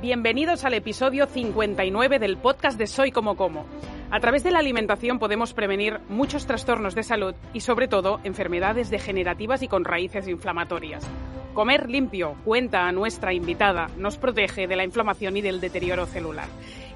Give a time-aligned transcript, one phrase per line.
[0.00, 3.64] Bienvenidos al episodio 59 del podcast de Soy como como.
[4.10, 8.90] A través de la alimentación podemos prevenir muchos trastornos de salud y sobre todo enfermedades
[8.90, 11.08] degenerativas y con raíces inflamatorias.
[11.54, 16.48] Comer limpio, cuenta a nuestra invitada, nos protege de la inflamación y del deterioro celular.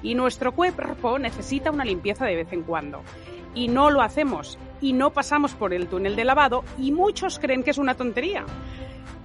[0.03, 3.01] Y nuestro cuerpo necesita una limpieza de vez en cuando.
[3.55, 7.63] Y no lo hacemos, y no pasamos por el túnel de lavado, y muchos creen
[7.63, 8.45] que es una tontería.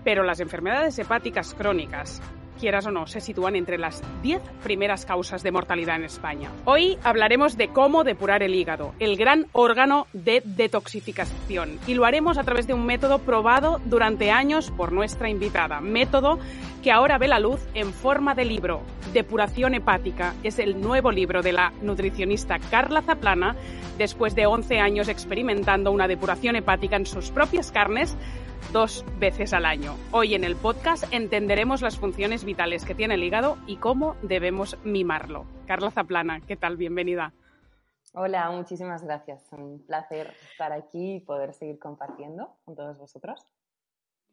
[0.02, 2.22] Pero las enfermedades hepáticas crónicas,
[2.56, 6.50] quieras o no, se sitúan entre las 10 primeras causas de mortalidad en España.
[6.64, 12.38] Hoy hablaremos de cómo depurar el hígado, el gran órgano de detoxificación, y lo haremos
[12.38, 16.38] a través de un método probado durante años por nuestra invitada, método
[16.82, 18.80] que ahora ve la luz en forma de libro.
[19.12, 23.56] Depuración hepática es el nuevo libro de la nutricionista Carla Zaplana,
[23.98, 28.16] después de 11 años experimentando una depuración hepática en sus propias carnes
[28.72, 29.94] dos veces al año.
[30.12, 34.76] Hoy en el podcast entenderemos las funciones vitales que tiene el hígado y cómo debemos
[34.84, 35.46] mimarlo.
[35.66, 36.76] Carla Zaplana, ¿qué tal?
[36.76, 37.32] Bienvenida.
[38.12, 39.44] Hola, muchísimas gracias.
[39.52, 43.46] Un placer estar aquí y poder seguir compartiendo con todos vosotros.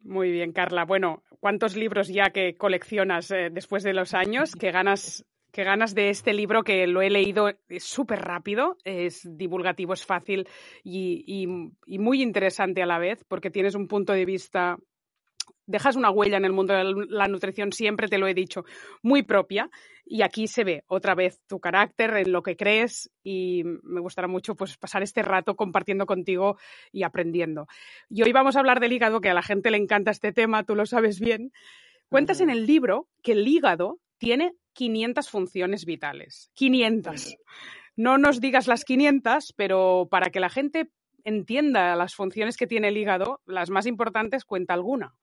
[0.02, 0.84] Muy bien, Carla.
[0.84, 4.54] Bueno, ¿cuántos libros ya que coleccionas eh, después de los años?
[4.54, 9.92] ¿Qué ganas Qué ganas de este libro que lo he leído súper rápido, es divulgativo,
[9.92, 10.48] es fácil
[10.82, 14.76] y, muy interesante a la vez, porque tienes un punto de vista,
[15.64, 18.64] dejas una huella en el mundo de la nutrición, siempre te lo he dicho,
[19.00, 19.70] muy propia.
[20.04, 24.26] Y aquí se ve otra vez tu carácter, en lo que crees y me gustará
[24.26, 26.58] mucho pues, pasar este rato compartiendo contigo
[26.90, 27.68] y aprendiendo.
[28.10, 30.64] Y hoy vamos a hablar del hígado, que a la gente le encanta este tema,
[30.64, 31.52] tú lo sabes bien.
[32.08, 36.50] Cuentas en el libro que el hígado tiene 500 funciones vitales.
[36.54, 37.36] 500.
[37.96, 40.90] No nos digas las 500, pero para que la gente
[41.24, 45.14] entienda las funciones que tiene el hígado, las más importantes, cuenta alguna.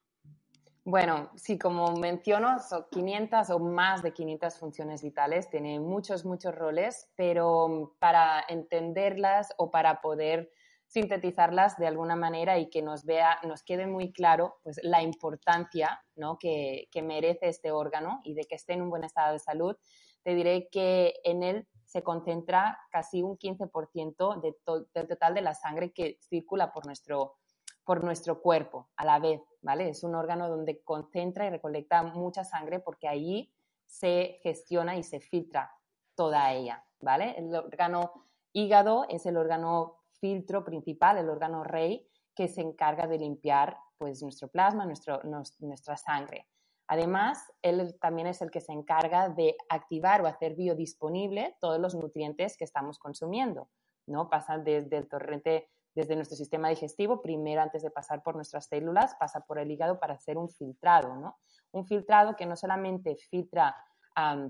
[0.84, 6.56] Bueno, sí, como menciono, son 500 o más de 500 funciones vitales, tiene muchos, muchos
[6.56, 10.52] roles, pero para entenderlas o para poder
[10.92, 16.04] sintetizarlas de alguna manera y que nos vea, nos quede muy claro pues, la importancia
[16.18, 16.38] ¿no?
[16.38, 19.78] que, merece este órgano y de que esté en un buen estado de salud,
[20.22, 24.54] te diré que en él se concentra casi un 15% de
[24.94, 27.38] del total de la sangre que circula por nuestro,
[27.86, 29.88] por nuestro cuerpo a la vez, ¿vale?
[29.88, 33.54] Es un órgano donde concentra y recolecta mucha sangre porque allí
[33.86, 35.72] se gestiona y se filtra
[36.16, 37.36] toda ella, ¿vale?
[37.38, 38.12] El órgano
[38.52, 44.22] hígado es el órgano filtro principal, el órgano rey, que se encarga de limpiar pues,
[44.24, 45.20] nuestro plasma, nuestro,
[45.60, 46.48] nuestra sangre.
[46.88, 51.96] Además, él también es el que se encarga de activar o hacer biodisponible todos los
[51.96, 53.70] nutrientes que estamos consumiendo.
[54.08, 54.30] ¿no?
[54.30, 59.16] Pasan desde el torrente, desde nuestro sistema digestivo, primero antes de pasar por nuestras células,
[59.16, 61.16] pasa por el hígado para hacer un filtrado.
[61.16, 61.38] ¿no?
[61.72, 63.76] Un filtrado que no solamente filtra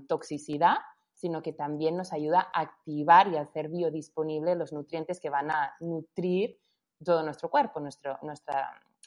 [0.08, 0.78] toxicidad,
[1.22, 5.52] sino que también nos ayuda a activar y a hacer biodisponible los nutrientes que van
[5.52, 6.58] a nutrir
[7.04, 8.18] todo nuestro cuerpo, nuestro,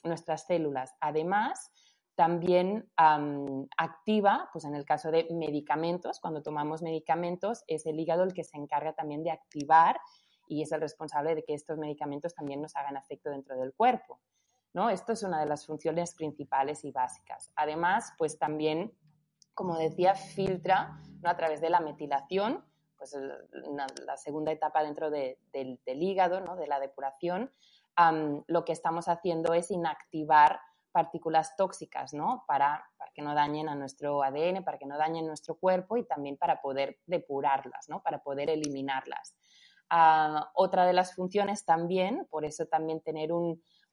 [0.02, 0.94] nuestras células.
[0.98, 1.70] Además,
[2.14, 2.90] también
[3.76, 8.44] activa, pues en el caso de medicamentos, cuando tomamos medicamentos, es el hígado el que
[8.44, 10.00] se encarga también de activar
[10.48, 14.20] y es el responsable de que estos medicamentos también nos hagan efecto dentro del cuerpo.
[14.72, 14.88] ¿no?
[14.88, 17.52] Esto es una de las funciones principales y básicas.
[17.56, 18.94] Además, pues también
[19.56, 21.30] como decía, filtra ¿no?
[21.30, 22.62] a través de la metilación,
[22.96, 23.16] pues
[24.06, 25.38] la segunda etapa dentro del,
[25.84, 26.56] hígado, ¿no?
[26.56, 27.50] de la depuración,
[28.46, 30.60] lo que estamos haciendo es inactivar
[30.92, 32.44] partículas tóxicas, ¿no?
[32.46, 36.06] Para, para, que no dañen a nuestro ADN, para que no dañen nuestro cuerpo y
[36.06, 38.02] también para poder depurarlas, ¿no?
[38.02, 39.36] Para poder eliminarlas.
[39.90, 43.30] Ah, otra de las funciones también, por eso también tener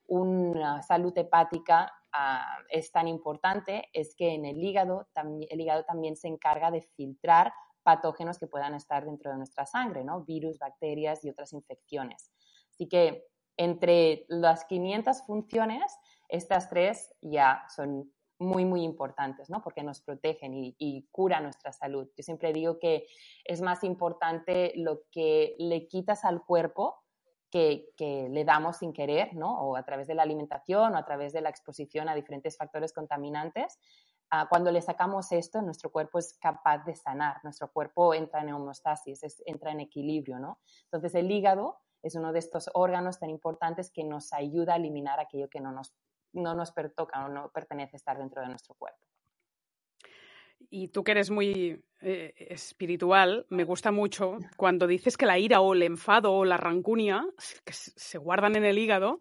[0.08, 5.08] una salud hepática Ah, es tan importante es que en el hígado,
[5.50, 10.04] el hígado también se encarga de filtrar patógenos que puedan estar dentro de nuestra sangre,
[10.04, 10.24] ¿no?
[10.24, 12.32] Virus, bacterias y otras infecciones.
[12.70, 13.26] Así que
[13.58, 15.92] entre las 500 funciones,
[16.30, 19.64] estas tres ya son muy, muy importantes, ¿no?
[19.64, 21.08] Porque nos protegen y, y
[21.42, 22.08] nuestra salud.
[22.16, 23.08] Yo siempre digo que
[23.44, 27.03] es más importante lo que le quitas al cuerpo
[27.54, 29.62] que, le damos sin querer, ¿no?
[29.62, 32.94] O a través de la alimentación o a través de la exposición a diferentes factores
[32.94, 33.78] contaminantes.
[34.32, 38.54] Ah, cuando le sacamos esto, nuestro cuerpo es capaz de sanar, nuestro cuerpo entra en
[38.54, 40.60] homeostasis, entra en equilibrio, ¿no?
[40.86, 45.20] Entonces el hígado es uno de estos órganos tan importantes que nos ayuda a eliminar
[45.20, 45.94] aquello que no nos,
[46.32, 49.06] no nos pertoca o no pertenece estar dentro de nuestro cuerpo.
[50.70, 55.62] Y tú que eres muy eh, espiritual, me gusta mucho cuando dices que la ira
[55.62, 57.26] o el enfado o la rancunia
[57.64, 59.20] que se guardan en el hígado,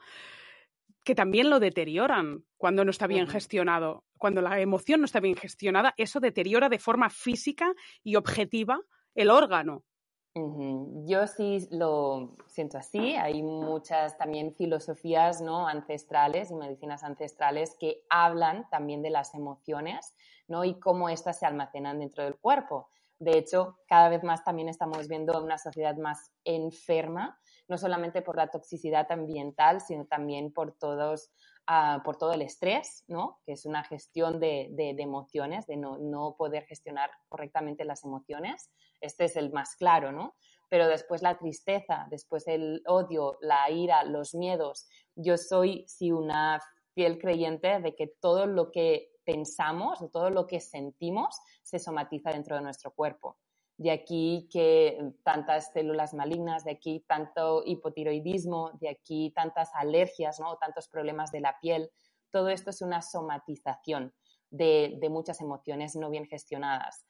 [1.05, 4.05] que también lo deterioran cuando no está bien gestionado.
[4.19, 7.73] Cuando la emoción no está bien gestionada, eso deteriora de forma física
[8.03, 8.81] y objetiva
[9.15, 9.85] el órgano.
[10.35, 13.17] Yo sí lo siento así.
[13.17, 15.69] Hay muchas también filosofías ¿no?
[15.69, 20.15] ancestrales y medicinas ancestrales que hablan también de las emociones
[20.49, 20.65] ¿no?
[20.65, 22.89] y cómo éstas se almacenan dentro del cuerpo.
[23.19, 27.39] De hecho, cada vez más también estamos viendo una sociedad más enferma,
[27.69, 31.31] no solamente por la toxicidad ambiental, sino también por todos
[31.67, 33.41] ah, por todo el estrés, ¿no?
[33.45, 34.69] que es una gestión de,
[34.99, 38.71] emociones, de no, poder gestionar correctamente las emociones.
[39.01, 40.35] Este es el más claro, ¿no?
[40.69, 44.89] Pero después la tristeza, después el odio, la ira, los miedos.
[45.15, 46.61] Yo soy, sí, una
[46.95, 52.57] fiel creyente de que todo lo que pensamos todo lo que sentimos se somatiza dentro
[52.57, 53.37] de nuestro cuerpo.
[53.83, 60.57] De aquí que tantas células malignas, de aquí tanto hipotiroidismo, de aquí tantas alergias, ¿no?
[60.57, 61.91] tantos problemas de la piel.
[62.31, 64.15] Todo esto es una somatización
[64.51, 67.05] de, muchas emociones no bien gestionadas.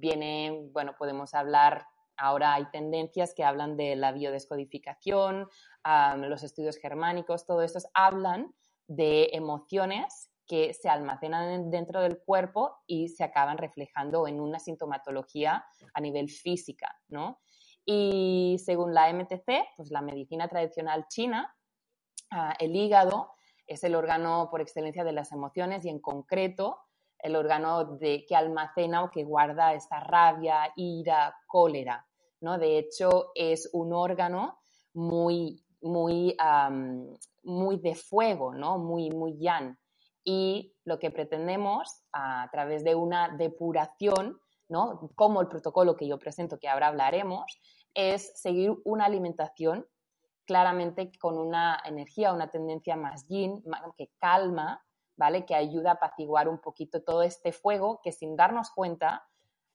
[0.00, 1.84] viene, bueno, podemos hablar
[2.22, 5.48] Ahora hay tendencias que hablan de la biodescodificación,
[6.18, 8.54] los estudios germánicos, todo estos hablan
[8.86, 15.64] de emociones que se almacenan dentro del cuerpo y se acaban reflejando en una sintomatología
[15.94, 17.38] a nivel física, ¿no?
[17.84, 21.54] Y según la MTC, pues la medicina tradicional china,
[22.32, 23.30] ah, el hígado
[23.64, 26.80] es el órgano por excelencia de las emociones y en concreto
[27.20, 32.04] el órgano que almacena o que guarda esta rabia, ira, cólera,
[32.40, 32.58] ¿no?
[32.58, 34.58] De hecho, es un órgano
[34.94, 36.36] muy, muy,
[37.44, 38.78] muy de fuego, ¿no?
[38.78, 39.78] Muy, muy yan
[40.24, 45.10] y lo que pretendemos a través de una depuración, ¿no?
[45.14, 47.60] como el protocolo que yo presento, que ahora hablaremos,
[47.94, 49.86] es seguir una alimentación
[50.44, 53.62] claramente con una energía, una tendencia más yin,
[53.96, 54.84] que calma,
[55.16, 55.44] ¿vale?
[55.44, 59.22] Que ayuda a apaciguar un poquito todo este fuego que sin darnos cuenta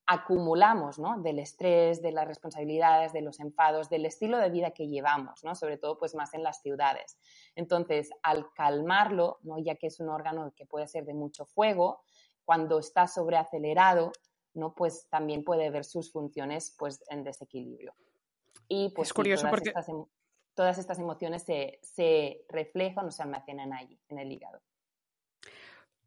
[0.08, 1.20] acumulamos, ¿no?
[1.22, 5.56] Del estrés, de las responsabilidades, de los enfados, del estilo de vida que llevamos, ¿no?
[5.56, 7.18] Sobre todo, pues, más en las ciudades.
[7.56, 9.58] Entonces, al calmarlo, ¿no?
[9.58, 12.02] Ya que es un órgano que puede ser de mucho fuego,
[12.44, 14.12] cuando está sobreacelerado,
[14.54, 14.76] ¿no?
[14.76, 17.96] Pues también puede ver sus funciones, pues, en desequilibrio.
[18.68, 19.70] Y, pues, es curioso todas porque...
[19.70, 19.88] Estas,
[20.54, 24.62] todas estas emociones se, se reflejan o se almacenan allí, en el hígado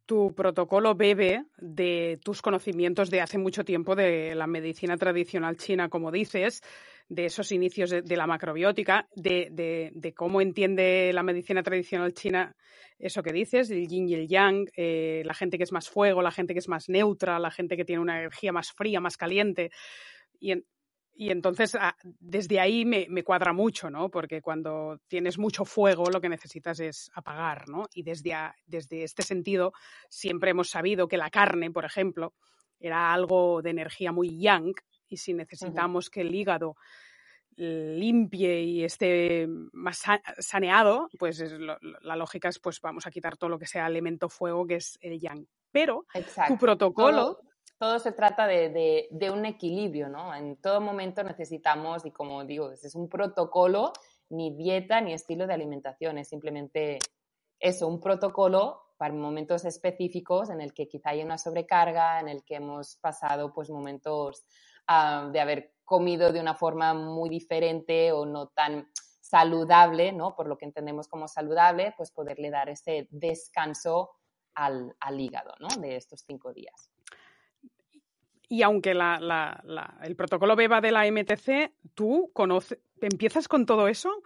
[0.08, 5.90] tu protocolo bebe de tus conocimientos de hace mucho tiempo de la medicina tradicional china,
[5.90, 6.62] como dices,
[7.10, 12.56] de esos inicios de, la macrobiótica, de, cómo entiende la medicina tradicional china
[12.98, 16.22] eso que dices, el yin y el yang, eh, la gente que es más fuego,
[16.22, 19.18] la gente que es más neutra, la gente que tiene una energía más fría, más
[19.18, 19.70] caliente.
[20.40, 20.54] Y
[21.20, 24.08] y entonces ah, desde ahí me, cuadra mucho, ¿no?
[24.08, 27.88] Porque cuando tienes mucho fuego lo que necesitas es apagar, ¿no?
[27.92, 28.36] Y desde,
[28.66, 29.72] desde este sentido
[30.08, 32.34] siempre hemos sabido que la carne, por ejemplo,
[32.78, 34.72] era algo de energía muy yang
[35.08, 36.76] y si necesitamos que el hígado
[37.56, 40.04] limpie y esté más
[40.38, 44.68] saneado, pues la lógica es pues vamos a quitar todo lo que sea elemento fuego
[44.68, 45.48] que es el yang.
[45.72, 46.06] Pero
[46.46, 47.47] tu protocolo todo
[47.98, 50.34] se trata de, un equilibrio, ¿no?
[50.34, 53.92] En todo momento necesitamos, y como digo, es un protocolo,
[54.30, 56.98] ni dieta ni estilo de alimentación, es simplemente
[57.60, 62.42] eso, un protocolo para momentos específicos en el que quizá hay una sobrecarga, en el
[62.44, 64.44] que hemos pasado pues momentos
[64.88, 68.88] ah, de haber comido de una forma muy diferente o no tan
[69.20, 70.34] saludable, ¿no?
[70.34, 74.10] Por lo que entendemos como saludable, pues poderle dar ese descanso
[74.54, 75.68] al, al hígado, ¿no?
[75.80, 76.90] De estos cinco días.
[78.48, 82.32] Y aunque el protocolo beba de la MTC, tú
[83.00, 84.22] empiezas con todo eso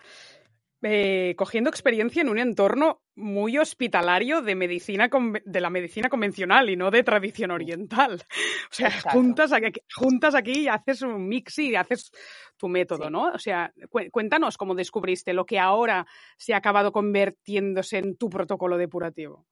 [0.82, 5.10] eh, cogiendo experiencia en un entorno muy hospitalario de medicina
[5.44, 8.22] de la medicina convencional y no de tradición oriental.
[8.72, 12.10] O sea, juntas aquí, juntas aquí y haces un mix y haces
[12.56, 13.24] tu método, ¿no?
[13.32, 13.70] O sea,
[14.10, 16.06] cuéntanos cómo descubriste lo que ahora
[16.38, 19.44] se ha acabado convirtiéndose en tu protocolo depurativo.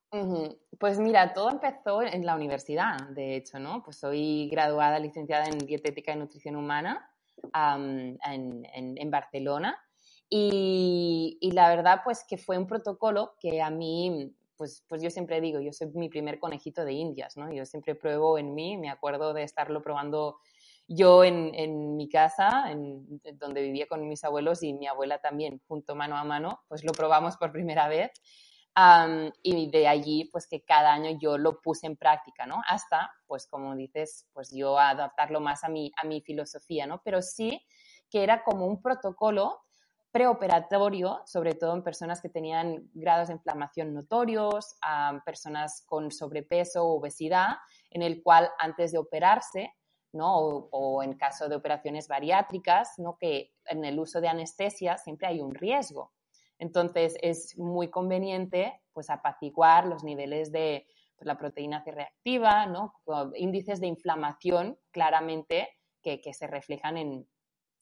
[0.78, 3.82] Pues mira, todo empezó en la universidad, de hecho, ¿no?
[3.82, 7.12] Pues soy graduada, licenciada en dietética y nutrición humana
[7.52, 8.18] en,
[8.72, 9.78] en Barcelona
[10.32, 15.40] y, la verdad, pues que fue un protocolo que a mí, pues, pues yo siempre
[15.40, 17.52] digo, yo soy mi primer conejito de indias, ¿no?
[17.52, 20.38] Yo siempre pruebo en mí, me acuerdo de estarlo probando
[20.86, 25.60] yo en, en mi casa, en, donde vivía con mis abuelos y mi abuela también,
[25.66, 28.12] junto mano a mano, pues lo probamos por primera vez.
[29.42, 32.62] y de allí, pues que cada año yo lo puse en práctica, ¿no?
[32.68, 37.02] Hasta, pues como dices, pues yo adaptarlo más a mi, a mi filosofía, ¿no?
[37.04, 37.66] Pero sí
[38.10, 39.60] que era como un protocolo
[40.12, 46.84] preoperatorio, sobre todo en personas que tenían grados de inflamación notorios, a personas con sobrepeso
[46.84, 47.58] o obesidad,
[47.90, 49.72] en el cual antes de operarse,
[50.12, 50.36] ¿no?
[50.36, 53.16] O, en caso de operaciones bariátricas, ¿no?
[53.16, 56.12] que en el uso de anestesia siempre hay un riesgo.
[56.58, 60.86] Entonces es muy conveniente pues, apaciguar los niveles de
[61.16, 62.94] pues, la proteína C reactiva, ¿no?
[63.36, 65.68] índices de inflamación claramente
[66.02, 67.28] que, que se reflejan en,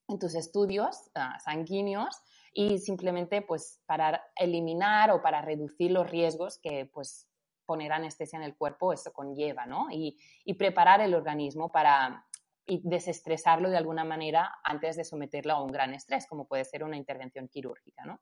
[0.09, 2.17] en tus estudios ah, sanguíneos
[2.53, 7.29] y simplemente pues para eliminar o para reducir los riesgos que pues
[7.67, 9.89] poner anestesia en el cuerpo eso conlleva, ¿no?
[9.91, 10.19] Y,
[10.59, 12.25] preparar el organismo para
[12.67, 16.85] y desestresarlo de alguna manera antes de someterlo a un gran estrés, como puede ser
[16.85, 18.21] una intervención quirúrgica, ¿no?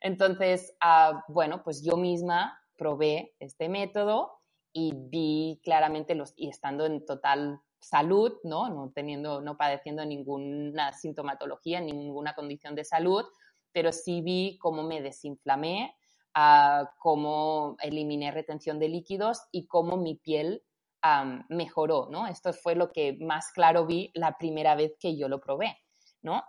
[0.00, 4.40] Entonces, ah, bueno, pues yo misma probé este método
[4.72, 8.68] y vi claramente los, y estando en total salud, ¿no?
[8.68, 13.24] No teniendo, no padeciendo ninguna sintomatología, ninguna condición de salud,
[13.72, 15.94] pero sí vi cómo me desinflamé,
[16.36, 20.62] uh, cómo eliminé retención de líquidos y cómo mi piel
[21.48, 22.26] mejoró, ¿no?
[22.26, 25.78] Esto fue lo que más claro vi la primera vez que yo lo probé,
[26.20, 26.42] ¿no?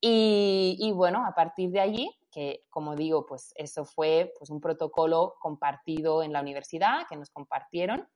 [0.00, 4.60] Y, y, bueno, a partir de allí, que como digo, pues eso fue pues, un
[4.60, 8.06] protocolo compartido en la universidad que nos compartieron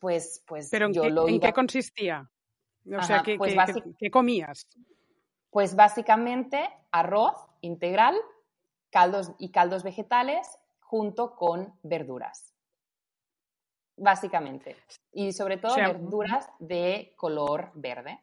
[0.00, 2.30] pues, pues ¿Pero en, yo qué, lo ¿en qué consistía?
[2.96, 3.54] O sea, ¿qué, pues
[3.98, 4.68] qué, comías?
[5.50, 8.16] Pues básicamente arroz integral
[8.90, 12.54] caldos y caldos vegetales junto con verduras.
[13.96, 14.76] Básicamente.
[15.12, 18.20] Y sobre todo verduras de color verde.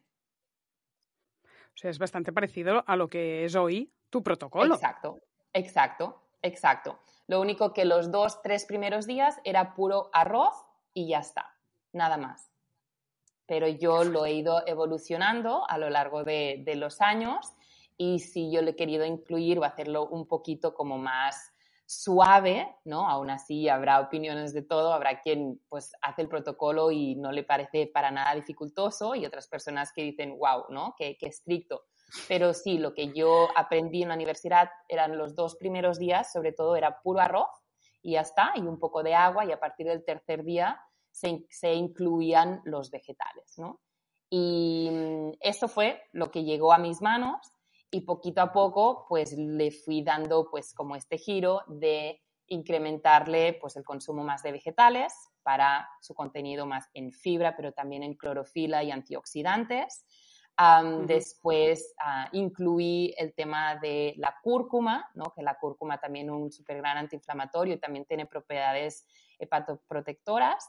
[1.44, 4.74] O sea, es bastante parecido a lo que es hoy tu protocolo.
[4.74, 5.20] Exacto,
[5.52, 7.00] exacto, exacto.
[7.26, 10.54] Lo único que los dos, tres primeros días era puro arroz
[10.94, 11.54] y ya está,
[11.92, 12.50] nada más.
[13.46, 17.52] Pero yo lo he ido evolucionando a lo largo de, los años
[17.98, 21.52] y si yo le he querido incluir o hacerlo un poquito como más
[21.84, 23.10] suave, ¿no?
[23.10, 27.44] Aún así habrá opiniones de todo, habrá quien pues hace el protocolo y no le
[27.44, 30.94] parece para nada dificultoso y otras personas que dicen, wow, ¿no?
[30.96, 31.84] Qué, qué estricto.
[32.28, 36.52] Pero sí, lo que yo aprendí en la universidad eran los dos primeros días, sobre
[36.52, 37.63] todo era puro arroz
[38.04, 40.78] y ya está, y un poco de agua y a partir del tercer día
[41.10, 43.80] se, incluían los vegetales, ¿no?
[44.28, 47.52] Y mm, eso fue lo que llegó a mis manos
[47.90, 53.76] y poquito a poco pues le fui dando pues como este giro de incrementarle pues
[53.76, 58.82] el consumo más de vegetales para su contenido más en fibra, pero también en clorofila
[58.82, 60.04] y antioxidantes.
[61.06, 65.32] Después uh, incluí el tema de la cúrcuma, ¿no?
[65.34, 69.06] que la cúrcuma también es un súper gran antiinflamatorio y también tiene propiedades
[69.38, 70.68] hepatoprotectoras.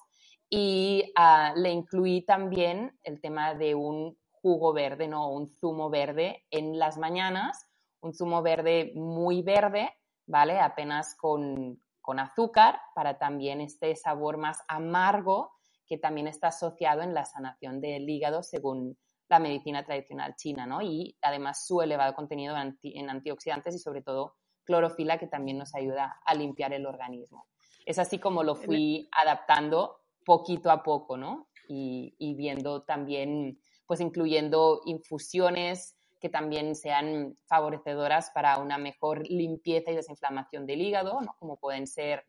[0.49, 5.31] Y uh, le incluí también el tema de un jugo verde, ¿no?
[5.31, 7.67] Un zumo verde en las mañanas,
[8.01, 9.91] un zumo verde muy verde,
[10.27, 10.59] ¿vale?
[10.59, 15.51] Apenas con, con azúcar para también este sabor más amargo
[15.87, 18.97] que también está asociado en la sanación del hígado según
[19.27, 20.81] la medicina tradicional china, ¿no?
[20.81, 26.19] Y además su elevado contenido en antioxidantes y sobre todo clorofila que también nos ayuda
[26.25, 27.47] a limpiar el organismo.
[27.85, 31.47] Es así como lo fui adaptando poquito a poco, ¿no?
[31.67, 39.95] Y, viendo también, pues incluyendo infusiones que también sean favorecedoras para una mejor limpieza y
[39.95, 41.35] desinflamación del hígado, ¿no?
[41.39, 42.25] Como pueden ser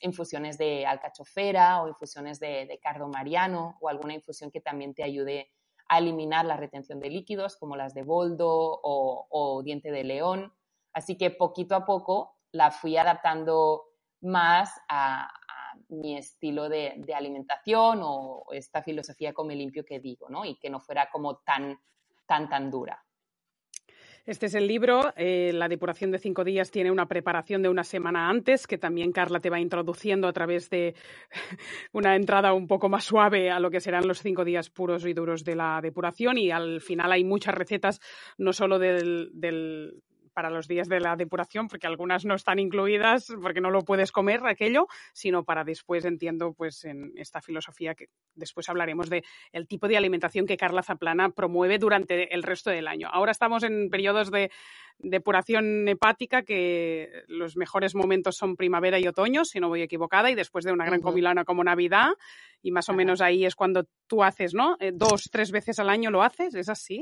[0.00, 5.04] infusiones de alcachofera o infusiones de, de cardo mariano o alguna infusión que también te
[5.04, 5.52] ayude
[5.92, 10.50] a eliminar la retención de líquidos, como las de boldo o, diente de león.
[10.94, 13.84] Así que poquito a poco la fui adaptando
[14.22, 15.30] más a,
[15.88, 20.46] mi estilo de, alimentación o esta filosofía come limpio que digo, ¿no?
[20.46, 21.78] Y que no fuera como tan,
[22.26, 23.04] tan, tan dura.
[24.24, 25.12] Este es el libro.
[25.16, 29.10] Eh, la depuración de cinco días tiene una preparación de una semana antes, que también
[29.10, 30.94] Carla te va introduciendo a través de
[31.92, 35.12] una entrada un poco más suave a lo que serán los cinco días puros y
[35.12, 36.38] duros de la depuración.
[36.38, 38.00] Y al final hay muchas recetas,
[38.38, 39.32] no solo del
[40.32, 44.12] para los días de la depuración, porque algunas no están incluidas porque no lo puedes
[44.12, 49.66] comer aquello, sino para después, entiendo, pues en esta filosofía que después hablaremos de el
[49.66, 53.08] tipo de alimentación que Carla Zaplana promueve durante el resto del año.
[53.12, 54.50] Ahora estamos en periodos de
[54.98, 60.34] depuración hepática que los mejores momentos son primavera y otoño, si no voy equivocada, y
[60.34, 62.10] después de una gran comilana como Navidad,
[62.62, 64.76] y más o menos ahí es cuando tú haces, ¿no?
[64.80, 67.00] Eh, dos, tres veces al año lo haces, ¿es así?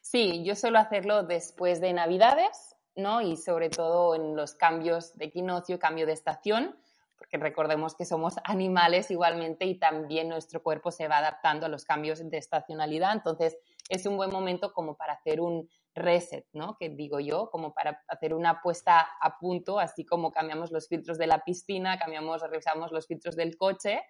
[0.00, 3.20] Sí, yo suelo hacerlo después de Navidades, ¿no?
[3.20, 6.76] Y sobre todo en los cambios de equinoccio, cambio de estación,
[7.16, 11.84] porque recordemos que somos animales igualmente y también nuestro cuerpo se va adaptando a los
[11.84, 13.12] cambios de estacionalidad.
[13.12, 16.76] Entonces, es un buen momento como para hacer un reset, ¿no?
[16.78, 21.18] Que digo yo, como para hacer una puesta a punto, así como cambiamos los filtros
[21.18, 24.02] de la piscina, cambiamos, revisamos los filtros del coche,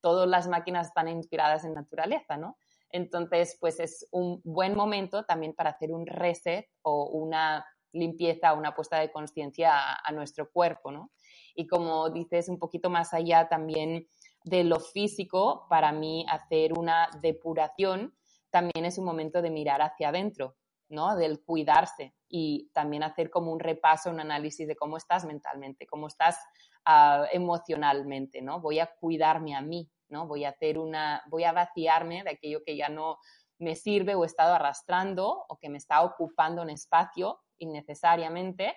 [0.00, 2.56] todas las máquinas están inspiradas en naturaleza, ¿no?
[2.94, 8.72] Entonces, pues es un buen momento también para hacer un reset o una limpieza, una
[8.72, 11.10] puesta de conciencia a, nuestro cuerpo, ¿no?
[11.56, 14.06] Y como dices, un poquito más allá también
[14.44, 18.14] de lo físico, para mí hacer una depuración
[18.50, 20.54] también es un momento de mirar hacia adentro,
[20.88, 21.16] ¿no?
[21.16, 26.06] Del cuidarse y también hacer como un repaso, un análisis de cómo estás mentalmente, cómo
[26.06, 26.38] estás
[26.84, 28.60] ah, emocionalmente, ¿no?
[28.60, 30.26] Voy a cuidarme a mí, ¿no?
[30.26, 33.18] Voy a hacer una, voy a vaciarme de aquello que ya no
[33.58, 38.76] me sirve o he estado arrastrando o que me está ocupando un espacio innecesariamente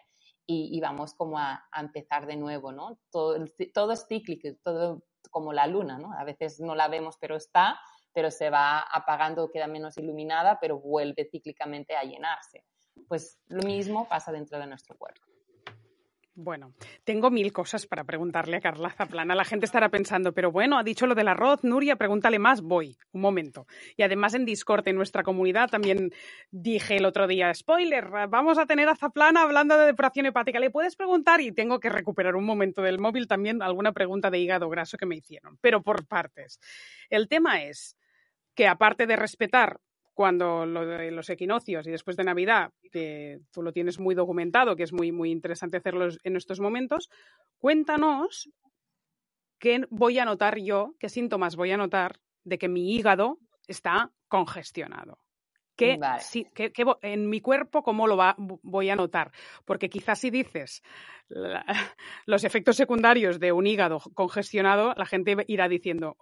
[0.50, 2.98] y, vamos como a, empezar de nuevo, ¿no?
[3.12, 3.36] Todo,
[3.74, 6.14] todo es cíclico, todo como la luna, ¿no?
[6.14, 7.78] A veces no la vemos, pero está,
[8.14, 12.64] pero se va apagando, queda menos iluminada, pero vuelve cíclicamente a llenarse.
[13.10, 15.26] Pues lo mismo pasa dentro de nuestro cuerpo.
[16.40, 19.34] Bueno, tengo mil cosas para preguntarle a Carla Zaplana.
[19.34, 22.96] La gente estará pensando, pero bueno, ha dicho lo del arroz, Nuria, pregúntale más, voy,
[23.12, 23.66] un momento.
[23.96, 26.12] Y además en Discord, en nuestra comunidad, también
[26.52, 30.60] dije el otro día, spoiler, vamos a tener a Zaplana hablando de depuración hepática.
[30.60, 31.42] ¿Le puedes preguntar?
[31.42, 35.08] Y tengo que recuperar un momento del móvil también alguna pregunta de hígado graso que
[35.08, 36.60] me hicieron, pero por partes.
[37.10, 37.98] El tema es
[38.54, 39.80] que aparte de respetar
[40.18, 44.76] cuando lo de los equinoccios y después de Navidad, que tú lo tienes muy documentado,
[44.76, 47.12] que es muy, muy interesante hacerlo en estos momentos,
[47.60, 48.50] cuéntanos
[49.60, 54.12] qué voy a notar yo, qué síntomas voy a notar de que mi hígado está
[54.28, 55.20] congestionado
[55.78, 56.00] que,
[57.02, 59.32] en mi cuerpo cómo lo va, voy a notar.
[59.64, 60.82] Porque quizás si dices
[62.26, 66.18] los efectos secundarios de un hígado congestionado, la gente irá diciendo,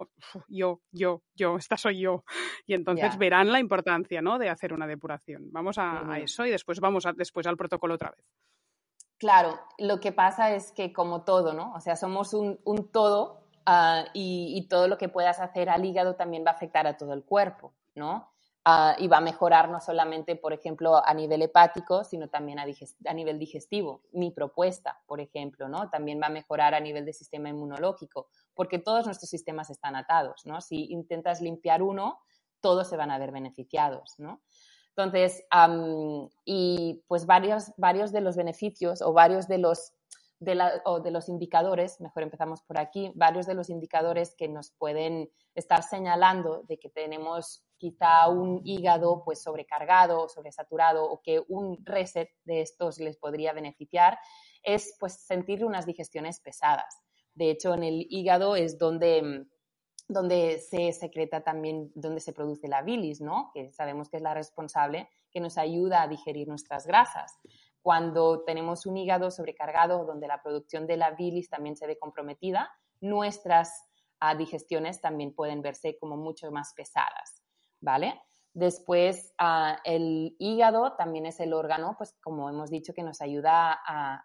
[0.48, 2.24] yo, yo, yo, esta soy yo.
[2.66, 4.38] Y entonces verán la importancia ¿no?
[4.38, 5.50] de hacer una depuración.
[5.50, 8.24] Vamos a, eso y después vamos a, después al protocolo otra vez.
[9.18, 11.72] Claro, lo que pasa es que como todo, ¿no?
[11.72, 12.58] O sea, somos un,
[12.92, 16.86] todo ah, y, y todo lo que puedas hacer al hígado también va a afectar
[16.86, 18.35] a todo el cuerpo, ¿no?
[18.68, 22.64] Ah, y va a mejorar no solamente, por ejemplo, a nivel hepático, sino también a,
[23.14, 24.02] nivel digestivo.
[24.10, 25.88] Mi propuesta, por ejemplo, ¿no?
[25.88, 30.44] También va a mejorar a nivel de sistema inmunológico, porque todos nuestros sistemas están atados,
[30.46, 30.60] ¿no?
[30.60, 32.18] Si intentas limpiar uno,
[32.60, 34.42] todos se van a ver beneficiados, ¿no?
[34.96, 35.44] Entonces,
[36.44, 39.92] y pues varios, varios de los beneficios o varios de los
[40.84, 45.30] o de los indicadores, mejor empezamos por aquí, varios de los indicadores que nos pueden
[45.54, 52.30] estar señalando de que tenemos quizá un hígado pues sobrecargado, sobresaturado o que un reset
[52.44, 54.18] de estos les podría beneficiar
[54.62, 57.02] es pues sentir unas digestiones pesadas.
[57.34, 59.46] De hecho, en el hígado es donde
[60.08, 63.50] donde se secreta también, donde se produce la bilis, ¿no?
[63.52, 67.38] Que sabemos que es la responsable que nos ayuda a digerir nuestras grasas.
[67.82, 72.70] Cuando tenemos un hígado sobrecargado, donde la producción de la bilis también se ve comprometida,
[73.00, 73.84] nuestras
[74.20, 77.42] ah, digestiones también pueden verse como mucho más pesadas.
[77.80, 78.20] ¿Vale?
[78.56, 83.78] Después, ah, el hígado también es el órgano, pues como hemos dicho, que nos ayuda
[83.86, 84.24] a,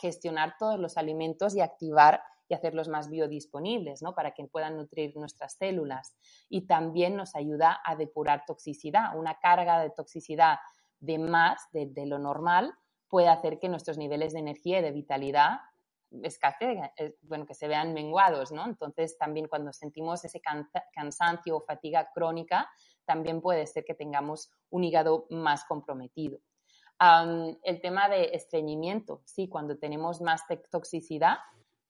[0.00, 4.14] gestionar todos los alimentos y activar y hacerlos más biodisponibles, ¿no?
[4.14, 6.16] Para que puedan nutrir nuestras células.
[6.48, 9.14] Y también nos ayuda a depurar toxicidad.
[9.18, 10.58] Una carga de toxicidad
[10.98, 12.72] de más de, de lo normal
[13.08, 15.58] puede hacer que nuestros niveles de energía y de vitalidad
[16.22, 18.64] escasez, eh, bueno, que se vean menguados, ¿no?
[18.64, 20.40] Entonces, también cuando sentimos ese
[20.92, 22.68] cansancio o fatiga crónica,
[23.04, 26.38] también puede ser que tengamos un hígado más comprometido.
[26.98, 31.38] el tema de estreñimiento, sí, cuando tenemos más toxicidad,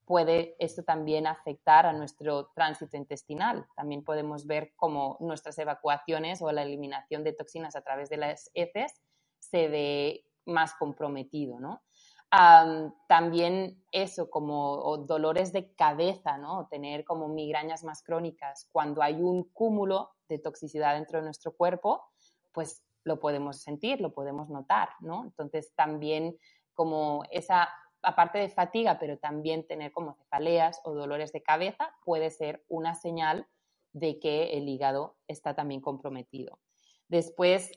[0.07, 3.67] puede esto también afectar a nuestro tránsito intestinal.
[3.75, 8.49] También podemos ver cómo nuestras evacuaciones o la eliminación de toxinas a través de las
[8.53, 9.01] heces
[9.39, 11.83] se ve más comprometido, ¿no?
[12.29, 16.67] También eso, como dolores de cabeza, ¿no?
[16.67, 18.67] tener como migrañas más crónicas.
[18.71, 22.03] Cuando hay un cúmulo de toxicidad dentro de nuestro cuerpo,
[22.51, 25.23] pues lo podemos sentir, lo podemos notar, ¿no?
[25.23, 26.37] Entonces también
[26.73, 27.69] como esa,
[28.01, 32.93] aparte de fatiga, pero también tener como cefaleas o dolores de cabeza, puede ser una
[32.93, 33.47] señal
[33.93, 36.59] de que el hígado está también comprometido.
[37.07, 37.71] Después,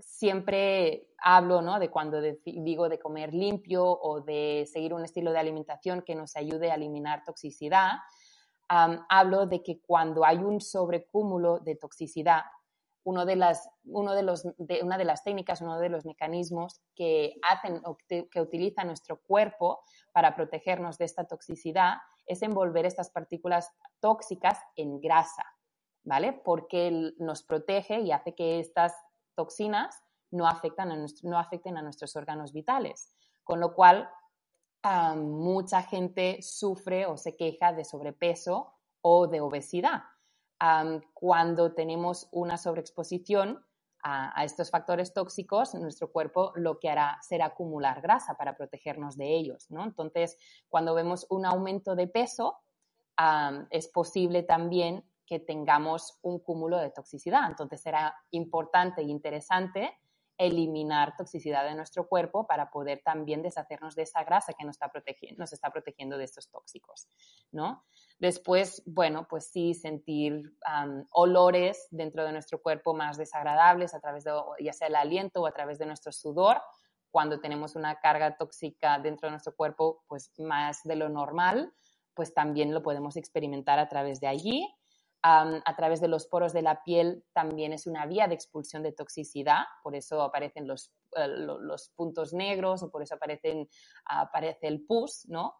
[0.00, 1.78] siempre hablo ¿no?
[1.78, 6.36] de cuando digo de comer limpio o de seguir un estilo de alimentación que nos
[6.36, 7.98] ayude a eliminar toxicidad.
[8.68, 12.42] hablo de que cuando hay un sobrecúmulo de toxicidad,
[13.02, 16.80] uno de las, uno de los, de, una de las técnicas, uno de los mecanismos
[16.94, 19.80] que hacen que utiliza nuestro cuerpo
[20.12, 21.94] para protegernos de esta toxicidad
[22.26, 25.44] es envolver estas partículas tóxicas en grasa,
[26.04, 26.32] ¿vale?
[26.32, 28.94] Porque nos protege y hace que estas
[29.40, 33.14] toxinas no, afectan no afecten a nuestros órganos vitales.
[33.42, 34.08] Con lo cual,
[35.16, 40.02] mucha gente sufre o se queja de sobrepeso o de obesidad.
[41.14, 43.64] cuando tenemos una sobreexposición
[44.02, 49.36] a, estos factores tóxicos, nuestro cuerpo lo que hará será acumular grasa para protegernos de
[49.36, 49.68] ellos.
[49.70, 50.36] Entonces,
[50.68, 52.58] cuando vemos un aumento de peso,
[53.70, 57.42] es posible también que tengamos un cúmulo de toxicidad.
[57.48, 59.96] Entonces, será importante e interesante
[60.36, 64.88] eliminar toxicidad de nuestro cuerpo para poder también deshacernos de esa grasa que nos está
[64.88, 67.06] protegiendo, nos está protegiendo de estos tóxicos,
[67.52, 67.84] ¿no?
[68.18, 70.52] Después, bueno, pues sí, sentir
[71.12, 75.46] olores dentro de nuestro cuerpo más desagradables a través de, ya sea el aliento o
[75.46, 76.60] a través de nuestro sudor,
[77.12, 81.72] cuando tenemos una carga tóxica dentro de nuestro cuerpo, pues más de lo normal,
[82.14, 84.66] pues también lo podemos experimentar a través de allí
[85.22, 88.92] a través de los poros de la piel también es una vía de expulsión de
[88.92, 93.68] toxicidad, por eso aparecen los, eh, los puntos negros o por eso aparecen,
[94.06, 95.54] aparece el pus, ¿no?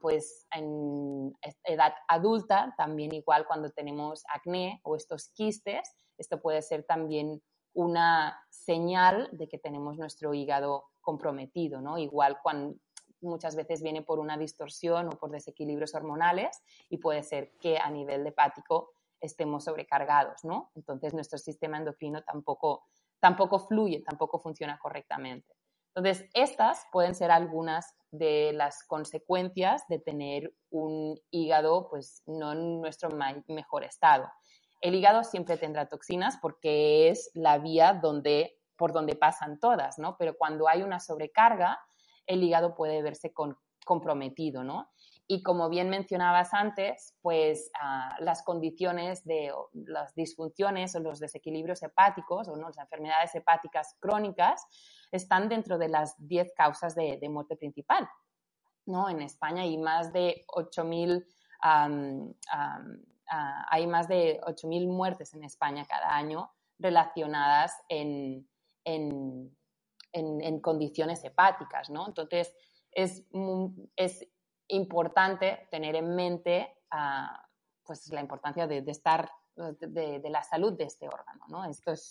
[0.00, 6.84] pues en edad adulta, también igual cuando tenemos acné o estos quistes, esto puede ser
[6.84, 7.42] también
[7.74, 11.98] una señal de que tenemos nuestro hígado comprometido, ¿no?
[11.98, 12.78] Igual cuando,
[13.20, 17.90] muchas veces viene por una distorsión o por desequilibrios hormonales y puede ser que a
[17.90, 20.70] nivel hepático estemos sobrecargados, ¿no?
[20.74, 22.84] Entonces nuestro sistema endocrino tampoco,
[23.20, 25.54] tampoco fluye, tampoco funciona correctamente.
[25.94, 32.80] Entonces, estas pueden ser algunas de las consecuencias de tener un hígado pues no en
[32.80, 33.10] nuestro
[33.48, 34.30] mejor estado.
[34.80, 40.16] El hígado siempre tendrá toxinas porque es la vía donde, por donde pasan todas, ¿no?
[40.16, 41.80] Pero cuando hay una sobrecarga,
[42.30, 43.32] el hígado puede verse
[43.84, 44.90] comprometido, ¿no?
[45.26, 51.82] Y como bien mencionabas antes, pues ah, las condiciones de las disfunciones o los desequilibrios
[51.84, 52.66] hepáticos o ¿no?
[52.66, 54.66] las enfermedades hepáticas crónicas
[55.12, 58.08] están dentro de las 10 causas de, muerte principal.
[58.86, 59.08] ¿no?
[59.08, 61.24] En España hay más de 8.000
[61.62, 61.88] ah,
[63.68, 68.48] hay más de 8.000 muertes en España cada año relacionadas en,
[68.84, 69.56] en,
[70.60, 72.06] condiciones hepáticas, ¿no?
[72.06, 72.54] Entonces,
[72.92, 73.24] es,
[73.96, 74.28] es
[74.68, 77.46] importante tener en mente ah,
[77.84, 81.64] pues la importancia de, estar, de, la salud de este órgano, ¿no?
[81.64, 82.10] Esto es,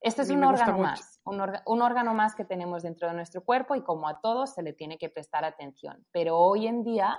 [0.00, 1.40] este es un órgano más, un,
[1.82, 4.98] órgano más que tenemos dentro de nuestro cuerpo y como a todos se le tiene
[4.98, 6.06] que prestar atención.
[6.12, 7.18] Pero hoy en día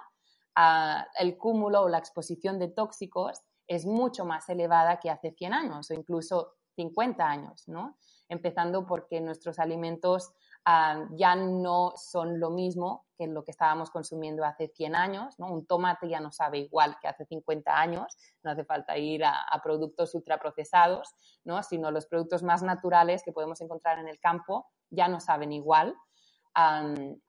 [0.56, 5.54] ah, el cúmulo o la exposición de tóxicos es mucho más elevada que hace 100
[5.54, 7.98] años o incluso 50 años, ¿no?
[8.30, 10.34] empezando porque nuestros alimentos
[10.66, 15.48] ah, ya no son lo mismo que lo que estábamos consumiendo hace 100 años, ¿no?
[15.52, 19.46] Un tomate ya no sabe igual que hace 50 años, no hace falta ir a,
[19.64, 21.64] productos ultraprocesados, ¿no?
[21.64, 25.96] Sino los productos más naturales que podemos encontrar en el campo ya no saben igual.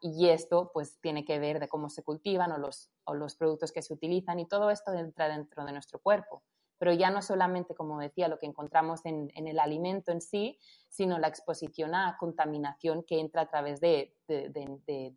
[0.00, 3.72] y esto pues tiene que ver de cómo se cultivan o los, o los productos
[3.72, 6.42] que se utilizan y todo esto entra dentro de nuestro cuerpo
[6.78, 10.58] pero ya no solamente, como decía, lo que encontramos en, el alimento en sí,
[10.88, 14.14] sino la exposición a contaminación que entra a través de,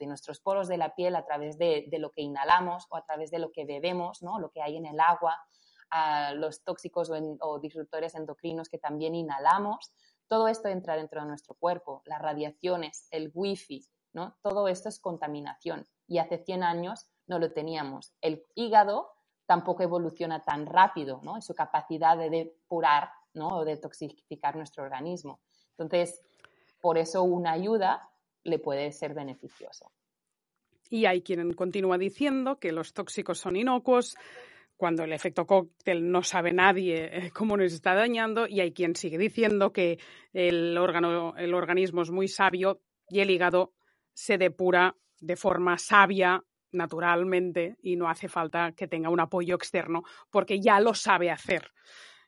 [0.01, 3.39] nuestros poros de la piel, a través de, lo que inhalamos o a través de
[3.39, 4.39] lo que bebemos, ¿no?
[4.39, 5.37] lo que hay en el agua,
[6.35, 9.91] los tóxicos o, disruptores endocrinos que también inhalamos.
[10.27, 14.37] Todo esto entra dentro de nuestro cuerpo, las radiaciones, el wifi, ¿no?
[14.41, 18.13] todo esto es contaminación y hace 100 años no lo teníamos.
[18.21, 19.11] El hígado
[19.49, 21.41] tampoco evoluciona tan rápido, ¿no?
[21.41, 23.47] su capacidad de depurar, ¿no?
[23.47, 25.39] O de toxificar nuestro organismo.
[25.71, 26.21] Entonces,
[26.79, 28.11] por eso una ayuda
[28.43, 29.91] le puede ser beneficioso.
[30.91, 34.15] Y hay quien continúa diciendo que los tóxicos son inocuos,
[34.77, 38.95] cuando el efecto cóctel no sabe nadie eh, cómo nos está dañando, y hay quien
[38.95, 39.97] sigue diciendo que
[40.31, 43.73] el, órgano, el organismo es muy sabio y el hígado
[44.13, 50.03] se depura de forma sabia naturalmente y no hace falta que tenga un apoyo externo
[50.29, 51.71] porque ya lo sabe hacer.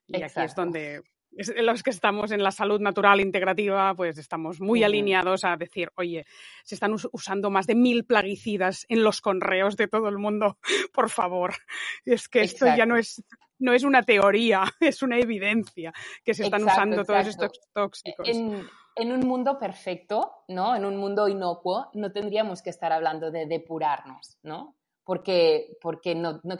[0.07, 4.83] Y aquí es donde los que estamos en la salud natural integrativa, pues estamos muy
[4.83, 6.25] alineados a decir, oye,
[6.63, 10.57] se están usando más de mil plaguicidas en los conreos de todo el mundo,
[10.93, 11.53] por favor.
[12.03, 13.23] Es que esto ya no es,
[13.59, 18.27] no es una teoría, es una evidencia que se están usando todos estos tóxicos.
[18.27, 20.75] En un mundo perfecto, ¿no?
[20.75, 24.75] En un mundo inocuo, no tendríamos que estar hablando de depurarnos, ¿no?
[25.03, 26.53] Porque, porque no, no,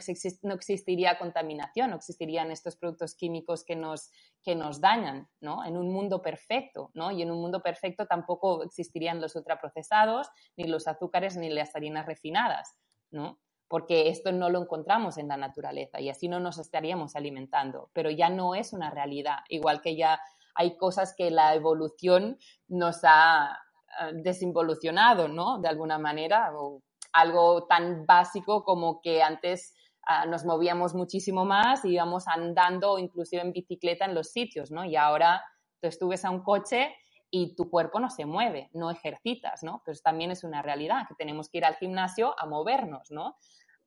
[0.54, 4.10] existiría contaminación, no existirían estos productos químicos que nos,
[4.42, 5.64] que nos dañan, ¿no?
[5.64, 7.10] En un mundo perfecto, ¿no?
[7.12, 12.06] Y en un mundo perfecto tampoco existirían los ultraprocesados, ni los azúcares, ni las harinas
[12.06, 12.76] refinadas,
[13.10, 13.38] ¿no?
[13.68, 18.10] Porque esto no lo encontramos en la naturaleza y así no nos estaríamos alimentando, pero
[18.10, 20.20] ya no es una realidad, igual que ya
[20.54, 22.38] hay cosas que la evolución
[22.68, 23.58] nos ha
[24.00, 25.58] eh, desinvolucionado, ¿no?
[25.58, 29.74] De alguna manera, o algo tan básico como que antes
[30.06, 34.84] ah, nos movíamos muchísimo más, íbamos andando o inclusive en bicicleta en los sitios, ¿no?
[34.84, 35.44] Y ahora
[35.80, 36.94] tú estuves a un coche
[37.30, 39.82] y tu cuerpo no se mueve, no ejercitas, ¿no?
[39.84, 43.36] Pues también es una realidad, que tenemos que ir al gimnasio a movernos, ¿no?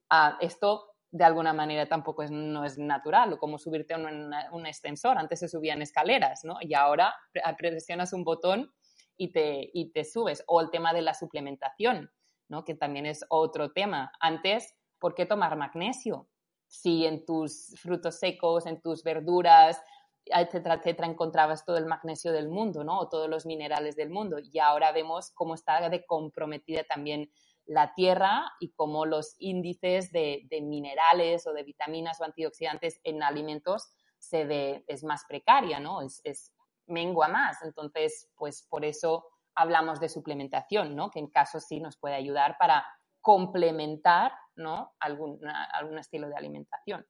[0.10, 4.66] Ah, esto de alguna manera tampoco es, no es natural, o como subirte a un,
[4.66, 6.58] ascensor, antes se subían escaleras, ¿no?
[6.62, 7.16] Y ahora
[7.58, 8.74] presionas un botón
[9.18, 10.44] y te, y te subes.
[10.48, 12.12] O el tema de la suplementación,
[12.50, 12.66] ¿no?
[12.66, 14.12] Que también es otro tema.
[14.20, 16.28] Antes, ¿por qué tomar magnesio?
[16.68, 19.82] Si en tus frutos secos, en tus verduras,
[20.26, 23.00] etcétera, etcétera, encontrabas todo el magnesio del mundo, ¿no?
[23.00, 24.38] O todos los minerales del mundo.
[24.40, 27.32] Y ahora vemos cómo está de comprometida también
[27.66, 33.92] la tierra y cómo los índices de, minerales o de vitaminas o antioxidantes en alimentos
[34.18, 36.02] se ve, es más precaria, ¿no?
[36.02, 36.52] Es, es,
[36.88, 37.64] mengua más.
[37.64, 39.26] Entonces, pues por eso
[39.56, 41.10] hablamos de suplementación, ¿no?
[41.10, 42.86] Que en caso sí nos puede ayudar para
[43.22, 44.94] complementar, ¿no?
[45.00, 45.40] Algún,
[45.74, 47.06] algún estilo de alimentación.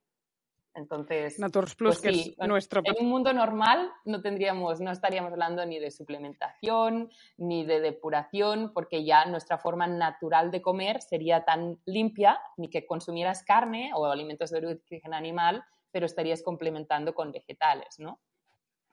[0.76, 2.82] Entonces, Naturs Plus, pues que es nuestro...
[2.84, 8.72] En un mundo normal no tendríamos, no estaríamos hablando ni de suplementación, ni de depuración,
[8.74, 14.06] porque ya nuestra forma natural de comer sería tan limpia, ni que consumieras carne o
[14.06, 18.20] alimentos de origen animal, pero estarías complementando con vegetales, ¿no?